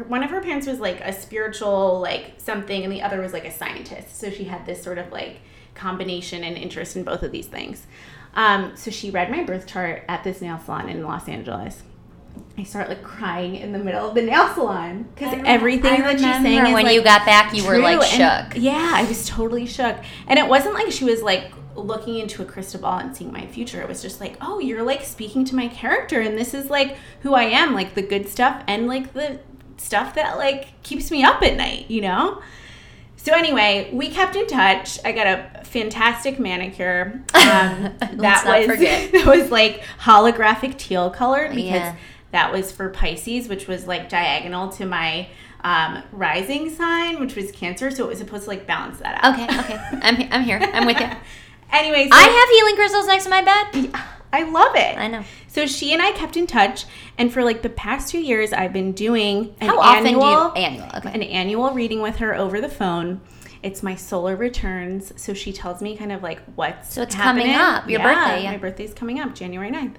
[0.06, 3.44] one of her parents was like a spiritual like something and the other was like
[3.44, 4.18] a scientist.
[4.18, 5.40] So she had this sort of like
[5.74, 7.86] combination and interest in both of these things.
[8.34, 11.82] Um, so she read my birth chart at this nail salon in los angeles
[12.58, 16.42] i start like crying in the middle of the nail salon because everything that she's
[16.42, 18.62] saying is when like, you got back, you were like True, and- shook.
[18.62, 19.96] yeah, I was totally shook.
[20.26, 23.46] And it wasn't like she was like looking into a crystal ball and seeing my
[23.46, 23.80] future.
[23.80, 26.96] It was just like, oh, you're like speaking to my character, and this is like
[27.22, 29.40] who I am, like the good stuff and like the
[29.78, 32.42] stuff that like keeps me up at night, you know?
[33.16, 34.98] So anyway, we kept in touch.
[35.04, 37.22] I got a fantastic manicure.
[37.42, 39.12] Um, that was forget.
[39.12, 41.96] that was like holographic teal colored because Yeah.
[42.32, 45.28] That was for Pisces, which was like diagonal to my
[45.64, 47.90] um, rising sign, which was Cancer.
[47.90, 49.34] So it was supposed to like balance that out.
[49.34, 49.98] Okay, okay.
[50.02, 50.58] I'm, I'm here.
[50.60, 51.06] I'm with you.
[51.72, 53.94] Anyways, so I have healing crystals next to my bed.
[54.32, 54.98] I love it.
[54.98, 55.24] I know.
[55.48, 56.86] So she and I kept in touch,
[57.18, 60.60] and for like the past two years, I've been doing an How often annual, do
[60.60, 60.88] you annual?
[60.96, 61.12] Okay.
[61.12, 63.20] an annual reading with her over the phone.
[63.62, 67.50] It's my solar returns, so she tells me kind of like what's So it's coming
[67.50, 68.52] up, your birthday, yeah.
[68.52, 69.96] My birthday's coming up, January 9th.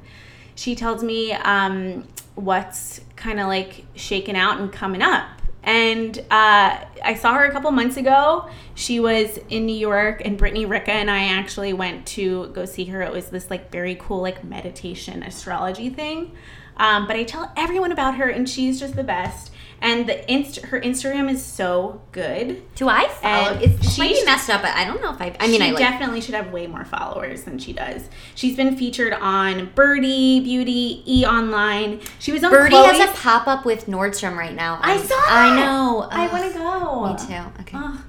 [0.55, 5.27] She tells me um, what's kind of like shaking out and coming up.
[5.63, 8.49] And uh, I saw her a couple months ago.
[8.75, 12.85] She was in New York, and Brittany Ricka and I actually went to go see
[12.85, 13.01] her.
[13.01, 16.33] It was this like very cool like meditation astrology thing.
[16.75, 19.52] Um, but I tell everyone about her, and she's just the best.
[19.83, 22.63] And the inst- her Instagram is so good.
[22.75, 23.49] Do I follow?
[23.55, 25.35] And It's, she might be messed up, but I don't know if I.
[25.41, 25.77] I mean, she I like.
[25.77, 28.07] definitely should have way more followers than she does.
[28.33, 31.99] She's been featured on Byrdie Beauty, E Online.
[32.19, 34.79] She was on Byrdie Chloe's- has a pop up with Nordstrom right now.
[34.81, 35.55] I I'm- saw I that.
[35.57, 36.07] know.
[36.09, 37.07] I want to go.
[37.07, 37.61] Me too.
[37.63, 37.77] Okay.
[37.77, 37.99] Ugh.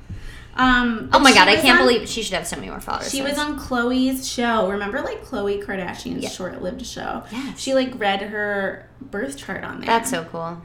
[0.56, 3.10] Um, oh my god, I can't on- believe she should have so many more followers.
[3.10, 4.70] she was on Khloé's show.
[4.70, 6.28] Remember, like Khloé Kardashian's Yeah.
[6.28, 7.24] short-lived show.
[7.32, 7.58] Yes.
[7.58, 9.86] She like read her birth chart on there.
[9.88, 10.58] That's so cool.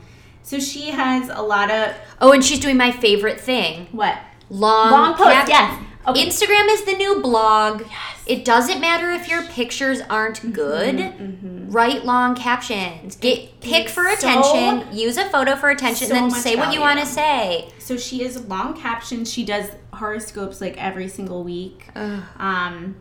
[0.44, 0.60] So.
[0.60, 4.18] She has a lot of Oh, and she's doing my favorite thing: what
[4.50, 5.34] long, long posts.
[5.34, 6.26] cap- Yes, Okay.
[6.28, 7.82] Instagram is the new blog.
[7.82, 7.92] Yes.
[8.26, 11.68] It doesn't matter if your pictures aren't good.
[11.72, 13.16] Write long captions.
[13.16, 14.88] Get pick for So- attention.
[14.98, 16.08] use a photo for attention.
[16.08, 17.70] so then say what you want to say.
[17.80, 19.32] So she is long captions.
[19.32, 21.88] She does horoscopes like every single week.
[21.96, 22.22] Ugh.
[22.40, 22.96] Um,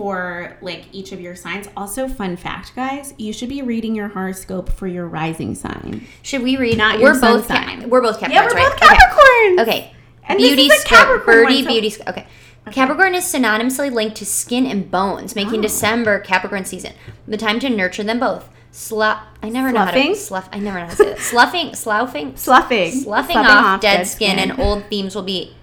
[0.00, 1.68] for like each of your signs.
[1.76, 6.06] Also, fun fact, guys, you should be reading your horoscope for your rising sign.
[6.22, 6.78] Should we read?
[6.78, 7.90] Not your we're sun both sign.
[7.90, 8.70] we're both Capricorns, Yeah, we're right?
[8.70, 9.60] both Capricorns.
[9.60, 9.62] Okay.
[9.62, 9.92] okay.
[10.26, 11.90] And this beauty is a script, Capricorn birdie one, so- beauty.
[11.90, 12.26] sc- Okay.
[12.70, 15.62] Capricorn is synonymously linked to skin and bones, making Oh.
[15.62, 16.92] December Capricorn season
[17.28, 18.48] the time to nurture them both.
[18.72, 20.48] Slu- I never know how to slough.
[20.50, 21.18] I never know how to say that.
[21.20, 22.92] Sloughing, sloughing, Sloughing.
[22.92, 25.54] sloughing off, dead, skin, and old themes will be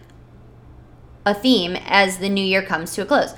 [1.25, 3.33] a theme as the new year comes to a close.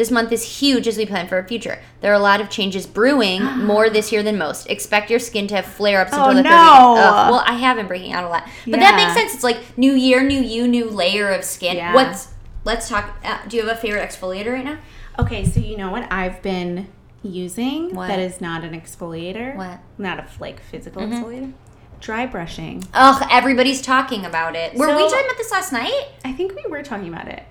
[0.00, 1.78] This month is huge as we plan for our future.
[2.00, 4.66] There are a lot of changes brewing, more this year than most.
[4.70, 6.44] Expect your skin to have flare ups until Oh, the 30th.
[6.44, 6.94] no.
[6.96, 9.34] Ugh, well, I have been breaking out a lot, but that makes sense.
[9.34, 11.76] It's like new year, new you, new layer of skin.
[11.76, 11.92] Yeah.
[11.92, 12.28] What's
[12.64, 13.14] let's talk.
[13.22, 14.78] Uh, do you have a favorite exfoliator right now?
[15.18, 16.88] Okay, so you know what I've been
[17.22, 18.08] using What?
[18.08, 19.54] that is not an exfoliator?
[19.54, 19.80] What?
[19.98, 21.52] Not a like physical exfoliator.
[22.00, 22.84] Dry brushing.
[22.94, 24.72] Ugh, everybody's talking about it.
[24.72, 26.08] Were we talking about this last night?
[26.24, 27.42] I think we were talking about it.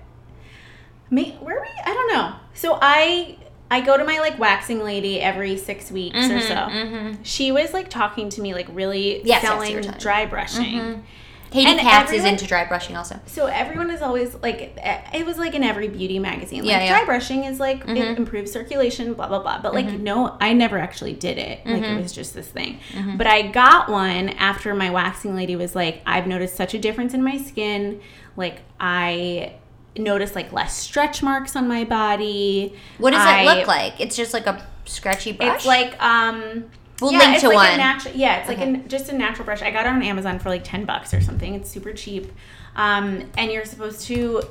[1.10, 1.82] May, were we?
[1.84, 2.34] I don't know.
[2.54, 3.36] So I
[3.70, 6.54] I go to my like waxing lady every six weeks or mm-hmm, so.
[6.54, 7.22] Mm-hmm.
[7.22, 10.64] She was like talking to me like really Yes, yes, selling telling dry brushing.
[10.64, 11.00] Mm-hmm.
[11.50, 13.18] Katie And Katz is into dry brushing also.
[13.26, 16.60] So everyone is always like, eh, it was like in every beauty magazine.
[16.60, 16.90] Like Yeah, yeah.
[16.90, 18.16] dry brushing is like it mm-hmm.
[18.18, 19.60] improves circulation, blah blah blah.
[19.60, 21.66] But like no, I never actually did it.
[21.66, 22.78] Like it was just this thing.
[23.16, 27.14] But I got one after my waxing lady was like, I've noticed such a difference
[27.14, 28.00] in my skin.
[28.36, 29.54] Like I
[29.96, 32.74] noticed like less stretch marks on my body.
[32.98, 34.00] What does I- it look like?
[34.00, 35.56] It's just like a scratchy brush.
[35.56, 36.64] It's like um.
[37.00, 37.80] We'll yeah, link it's to like one.
[37.80, 38.72] A natu- yeah, it's Okay.
[38.72, 39.62] like a, just a natural brush.
[39.62, 41.54] I got it on Amazon for like ten bucks or something.
[41.54, 42.30] It's super cheap,
[42.76, 44.42] um, and you're supposed to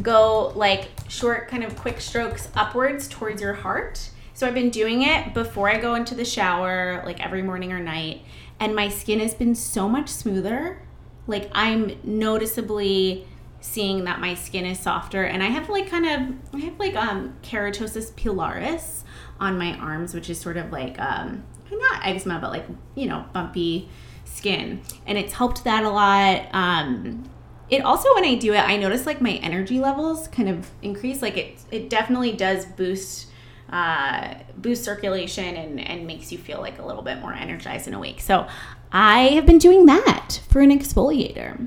[0.00, 4.08] go like short, kind of quick strokes upwards towards your heart.
[4.34, 7.80] So I've been doing it before I go into the shower, like every morning or
[7.80, 8.22] night,
[8.60, 10.80] and my skin has been so much smoother.
[11.26, 13.26] Like I'm noticeably
[13.66, 16.94] seeing that my skin is softer, and I have like kind of I have like
[16.94, 19.02] um keratosis pilaris
[19.40, 22.64] on my arms, which is sort of like um not eczema, but like
[22.94, 23.88] you know bumpy
[24.24, 26.46] skin, and it's helped that a lot.
[26.52, 27.28] Um,
[27.68, 31.20] it also when I do it, I notice like my energy levels kind of increase.
[31.20, 33.28] Like it it definitely does boost
[33.70, 37.96] uh, boost circulation and and makes you feel like a little bit more energized and
[37.96, 38.20] awake.
[38.20, 38.46] So
[38.92, 41.66] I have been doing that for an exfoliator.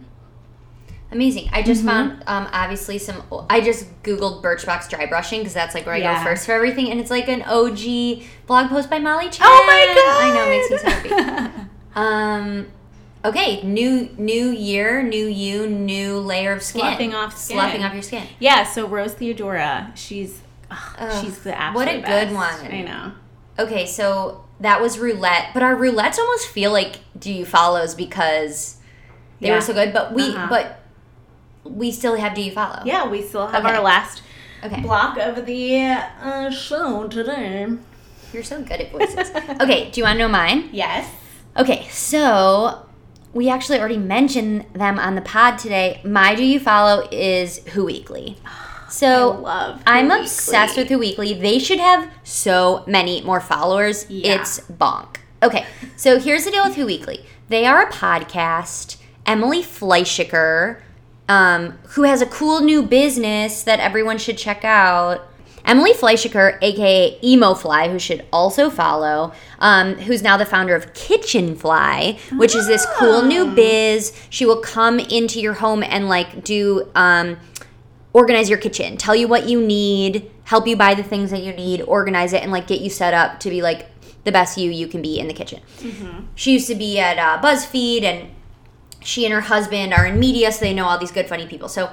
[1.11, 1.49] Amazing.
[1.51, 1.89] I just Mm-hmm.
[1.89, 3.23] found um, obviously some.
[3.49, 6.23] I just googled Birchbox dry brushing because that's like where I Yeah.
[6.23, 9.47] go first for everything, and it's like an OG blog post by Molly Chen.
[9.49, 10.21] Oh my god!
[10.21, 11.69] I know, it makes me so happy.
[11.95, 12.67] um,
[13.25, 16.81] okay, new new year, new you, new layer of skin.
[16.81, 17.57] Sloughing off skin.
[17.57, 18.27] Sloughing off your skin.
[18.39, 18.63] yeah.
[18.63, 20.41] So Rose Theodora, she's
[21.21, 22.53] she's the absolute what a good one.
[22.71, 23.11] I know.
[23.57, 28.77] Okay, so that was roulette, but our roulettes almost feel like do you follows because
[29.41, 29.55] they Yeah.
[29.55, 30.47] were so good, but we Uh-huh.
[30.49, 30.78] but
[31.63, 32.81] we still have do you follow.
[32.85, 33.75] Yeah, we still have Okay.
[33.75, 34.21] our last
[34.63, 34.81] Okay.
[34.81, 35.81] block of the
[36.21, 37.67] uh, show today.
[38.33, 39.31] You're so good at voices.
[39.61, 40.69] okay, do you want to know mine?
[40.71, 41.09] Yes.
[41.57, 42.85] Okay, so
[43.33, 46.01] we actually already mentioned them on the pod today.
[46.03, 48.37] My do you follow is Who Weekly.
[48.91, 49.37] So I
[49.67, 51.35] love I'm Who obsessed with Who Weekly.
[51.35, 54.09] They should have so many more followers.
[54.09, 54.41] Yeah.
[54.41, 55.17] It's bonk.
[55.43, 57.23] Okay, so here's the deal with Who Weekly.
[57.49, 58.97] They are a podcast.
[59.27, 60.81] Emily Fleischaker,
[61.29, 65.25] um, who has a cool new business that everyone should check out.
[65.65, 70.93] Emily Fleischaker, aka Emo Fly, who should also follow, um, who's now the founder of
[70.93, 73.53] Kitchen Fly, which is this cool new Oh.
[73.55, 74.13] biz.
[74.29, 77.37] She will come into your home and like do um,
[78.13, 81.53] organize your kitchen, tell you what you need, help you buy the things that you
[81.53, 83.85] need, organize it, and like get you set up to be like
[84.23, 85.61] the best you you can be in the kitchen.
[86.33, 88.29] She used to be at uh, BuzzFeed, and
[89.01, 91.69] she and her husband are in media, so they know all these good, funny people.
[91.69, 91.89] So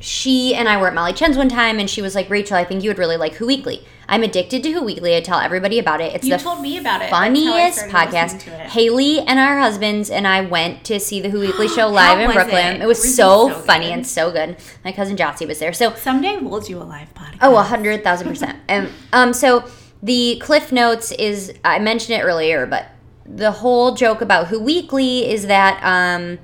[0.00, 2.64] she and I were at Molly Chen's one time, and she was like, "Rachel, I
[2.64, 3.86] think you would really like Who Weekly.
[4.08, 5.16] I'm addicted to Who Weekly.
[5.16, 6.12] I tell everybody about it.
[6.14, 7.10] It's You the told me about it.
[7.10, 8.42] That's how I funniest podcast.
[8.42, 12.32] Haley and our husbands and I went to see the Who Weekly show live in
[12.32, 12.76] Brooklyn.
[12.76, 12.82] it?
[12.82, 13.92] It was so, so funny good.
[13.92, 14.56] and so good.
[14.84, 15.72] My cousin Jossie was there.
[15.72, 17.38] So Someday we'll do a live podcast.
[17.40, 18.58] Oh, a hundred thousand percent.
[18.68, 19.64] And um, so
[20.02, 22.88] the Cliff Notes is I mentioned it earlier, but
[23.24, 26.38] the whole joke about Who Weekly is that um,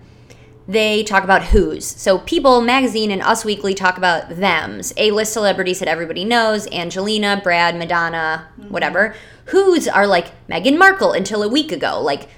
[0.67, 1.85] they talk about who's.
[1.87, 4.93] So People Magazine and Us Weekly talk about them's.
[4.97, 9.15] A list celebrities that everybody knows: Angelina, Brad, Madonna, whatever.
[9.47, 12.29] Who's are like Meghan Markle until a week ago, like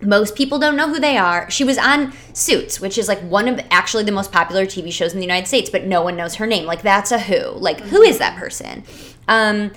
[0.00, 1.50] Most people don't know who they are.
[1.50, 5.12] She was on Suits, which is like one of actually the most popular TV shows
[5.12, 6.64] in the United States, but no one knows her name.
[6.64, 7.50] Like that's a who.
[7.58, 8.84] Like who is that person?
[9.26, 9.72] Um,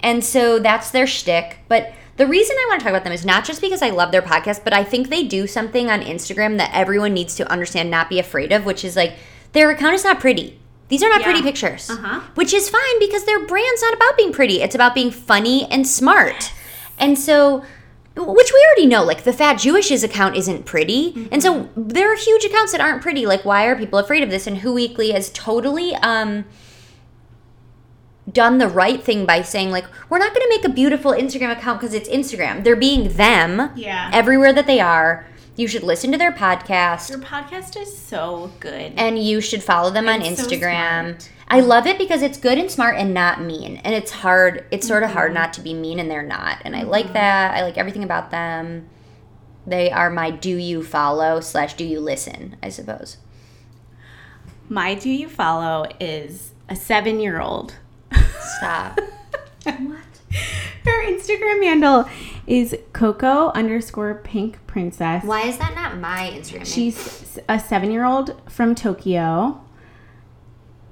[0.00, 1.58] and so that's their shtick.
[1.68, 4.10] But the reason I want to talk about them is not just because I love
[4.12, 7.90] their podcast, but I think they do something on Instagram that everyone needs to understand,
[7.90, 9.14] not be afraid of, which is like
[9.52, 10.58] their account is not pretty.
[10.88, 11.24] These are not Yeah.
[11.26, 12.20] pretty pictures, Uh-huh.
[12.36, 14.62] which is fine because their brand's not about being pretty.
[14.62, 16.52] It's about being funny and smart.
[16.98, 17.64] And so,
[18.16, 21.28] which we already know, like the Fat Jewish's account isn't pretty.
[21.30, 23.26] And so there are huge accounts that aren't pretty.
[23.26, 24.46] Like, why are people afraid of this?
[24.46, 26.44] And Who Weekly has totally um,
[28.32, 31.52] done the right thing by saying, like, we're not going to make a beautiful Instagram
[31.52, 32.64] account because it's Instagram.
[32.64, 34.10] They're being them Yeah.
[34.12, 35.26] everywhere that they are.
[35.54, 38.92] You should listen to their podcast Your podcast is so good.
[38.96, 41.02] and you should follow them on so Instagram.
[41.20, 41.30] smart.
[41.48, 43.76] I love it because it's good and smart and not mean.
[43.78, 45.18] And it's hard, it's sort of Mm-hmm.
[45.18, 46.58] hard not to be mean and they're not.
[46.64, 47.54] And I like that.
[47.54, 48.88] I like everything about them.
[49.66, 53.16] They are my do you follow slash do you listen, I suppose.
[54.68, 57.76] My do you follow is a seven year old.
[58.58, 59.00] Stop.
[59.64, 59.98] what?
[60.84, 62.08] Her Instagram handle
[62.46, 65.24] is Coco underscore pink princess.
[65.24, 66.58] Why is that not my Instagram?
[66.58, 66.64] name?
[66.64, 69.60] She's a seven year old from Tokyo.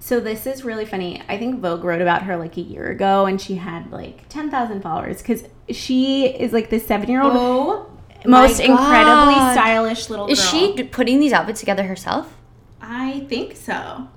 [0.00, 1.22] So this is really funny.
[1.28, 4.82] I think Vogue wrote about her like a year ago and she had like 10,000
[4.82, 7.90] followers because she is like this seven year old, Oh
[8.26, 10.32] most incredibly stylish little girl.
[10.32, 12.36] Is she putting these outfits together herself?
[12.80, 14.08] I think so.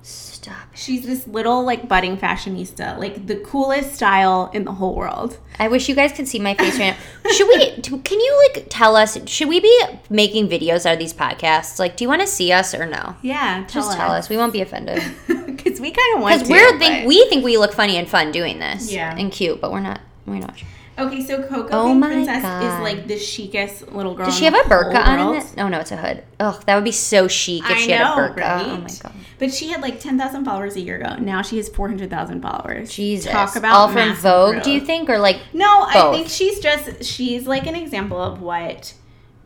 [0.48, 0.68] Stop.
[0.74, 5.38] She's this little like budding fashionista, like the coolest style in the whole world.
[5.58, 7.30] I wish you guys could see my face right now.
[7.32, 7.70] Should we?
[8.02, 9.18] Can you like tell us?
[9.28, 11.78] Should we be making videos out of these podcasts?
[11.78, 13.16] Like, do you want to see us or no?
[13.22, 14.28] Yeah, Just tell us.
[14.28, 16.52] We won't be offended because we kind of want because to.
[16.54, 18.90] we're think we think we look funny and fun doing this.
[18.92, 19.14] Yeah.
[19.16, 20.00] and cute, but we're not.
[20.26, 20.54] We're not.
[20.98, 22.62] Okay, so Coco Oh my Princess God.
[22.64, 24.26] is like the chicest little girl.
[24.26, 25.42] Does she have a burqa on.
[25.58, 26.24] Oh no, it's a hood.
[26.40, 28.30] Ugh, that would be so chic if I she had a burqa.
[28.30, 28.66] Oh right?
[28.66, 29.12] Oh my god.
[29.38, 31.14] But she had like 10,000 followers a year ago.
[31.16, 32.90] Now she has 400,000 followers.
[32.92, 33.30] Jesus.
[33.30, 35.38] Talk about all from Vogue, do you think, or like?
[35.52, 38.94] No, I think she's just she's like an example of what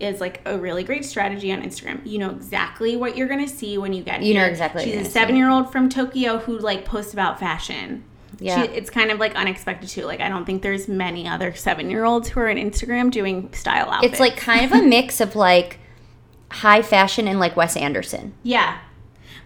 [0.01, 2.01] is like a really great strategy on Instagram.
[2.07, 4.49] You know exactly what you're gonna see when you get You know here.
[4.49, 8.03] exactly what She's a seven year old from Tokyo who like posts about fashion.
[8.39, 8.63] Yeah.
[8.65, 10.05] She, it's kind of like unexpected too.
[10.05, 13.53] Like I don't think there's many other seven year olds who are on Instagram doing
[13.53, 14.13] style outfits.
[14.15, 15.79] It's like kind of a mix of like
[16.51, 18.35] high fashion and like Wes Anderson.
[18.43, 18.79] Yeah.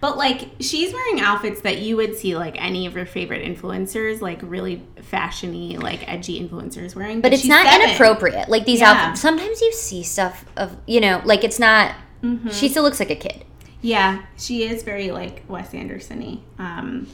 [0.00, 4.20] But like she's wearing outfits that you would see like any of your favorite influencers,
[4.20, 7.20] like really fashiony, like edgy influencers wearing.
[7.22, 7.88] but it's she's not seven.
[7.88, 8.48] inappropriate.
[8.48, 8.90] Like these Yeah.
[8.92, 9.20] outfits.
[9.22, 11.94] Sometimes you see stuff of you know, like it's not.
[12.22, 12.50] Mm-hmm.
[12.50, 13.44] She still looks like a kid.
[13.82, 16.38] Yeah, she is very like Wes Anderson-y.
[16.58, 17.06] Um,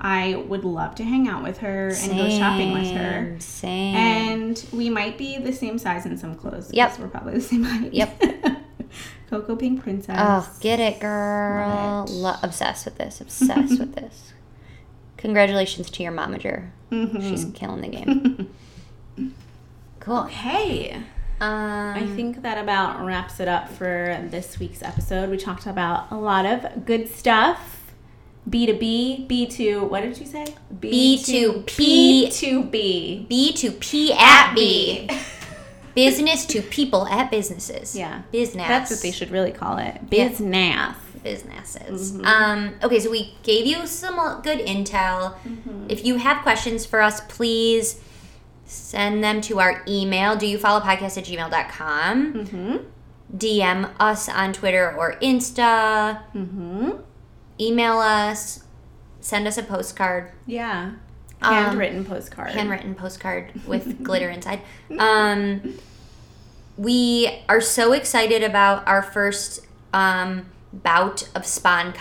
[0.00, 3.36] I would love to hang out with her and go shopping with her.
[3.38, 3.94] Same, Same.
[3.96, 6.70] And we might be the same size in some clothes.
[6.72, 6.88] Yep.
[6.90, 7.92] because We're probably the same height.
[7.92, 8.22] Yep.
[9.30, 10.16] Coco Pink Princess.
[10.18, 12.06] oh, get it, girl.
[12.08, 13.20] Lo- obsessed with this.
[13.20, 14.32] Obsessed with this.
[15.18, 16.70] Congratulations to your momager.
[16.90, 17.20] Mhm.
[17.28, 18.50] She's killing the game.
[20.00, 20.18] cool.
[20.24, 20.92] Okay.
[21.40, 25.28] Um, I think that about wraps it up for this week's episode.
[25.30, 27.77] We talked about a lot of good stuff.
[28.48, 30.46] B2B, B2, what did you say?
[30.74, 32.28] B2P.
[32.28, 33.28] B2B.
[33.28, 35.08] B to P at B.
[35.94, 37.96] Business to people at businesses.
[37.96, 38.22] Yeah.
[38.30, 38.68] Business.
[38.68, 40.08] That's what they should really call it.
[40.08, 40.96] Business.
[41.24, 42.12] businesses.
[42.12, 42.24] Mm-hmm.
[42.24, 45.34] Um, okay, so we gave you some good intel.
[45.40, 45.86] Mm-hmm.
[45.88, 48.00] If you have questions for us, please
[48.64, 52.34] send them to our email, do you follow podcast at gmail.com.
[52.34, 52.76] Mm-hmm.
[53.36, 56.22] DM us on Twitter or Insta.
[56.34, 56.90] Mm-hmm.
[57.60, 58.64] Email us.
[59.20, 60.32] Send us a postcard.
[60.46, 60.92] Yeah.
[61.40, 62.50] Um, Handwritten postcard.
[62.50, 64.60] handwritten postcard with glitter inside.
[64.98, 65.74] Um,
[66.76, 71.94] we are so excited about our first um, bout of SponCon.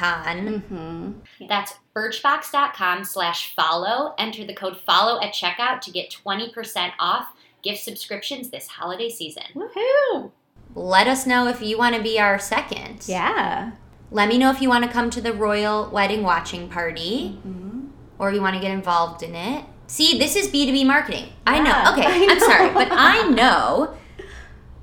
[0.63, 1.11] Mm-hmm.
[1.47, 4.13] That's birchbox.com slash follow.
[4.17, 7.27] Enter the code follow at checkout to get 20% off
[7.63, 9.43] gift subscriptions this holiday season.
[9.55, 10.31] Woohoo!
[10.75, 13.03] Let us know if you want to be our second.
[13.07, 13.71] Yeah.
[14.11, 17.87] Let me know if you want to come to the royal wedding watching party Mm-hmm.
[18.19, 19.65] or you want to get involved in it.
[19.87, 21.29] See, this is B2B marketing.
[21.45, 21.93] I know.
[21.93, 23.95] Okay, I I'm sorry, but I know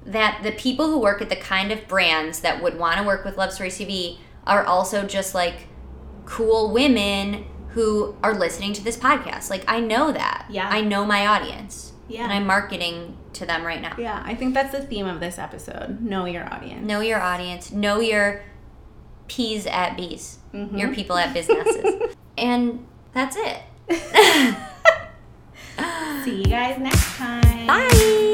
[0.06, 3.24] that the people who work at the kind of brands that would want to work
[3.24, 5.66] with Love Story TV are also just like
[6.26, 9.50] cool women who are listening to this podcast.
[9.50, 10.46] Like I know that.
[10.50, 10.68] Yeah.
[10.70, 11.92] I know my audience.
[12.08, 12.24] Yeah.
[12.24, 13.94] And I'm marketing to them right now.
[13.98, 16.00] Yeah, I think that's the theme of this episode.
[16.02, 16.86] Know your audience.
[16.86, 17.72] Know your audience.
[17.72, 18.42] Know your
[19.28, 20.38] P's at B's.
[20.52, 20.78] Mhm.
[20.78, 22.14] Your people at businesses.
[22.38, 23.62] and that's it.
[26.24, 27.66] See you guys next time.
[27.66, 28.30] Bye.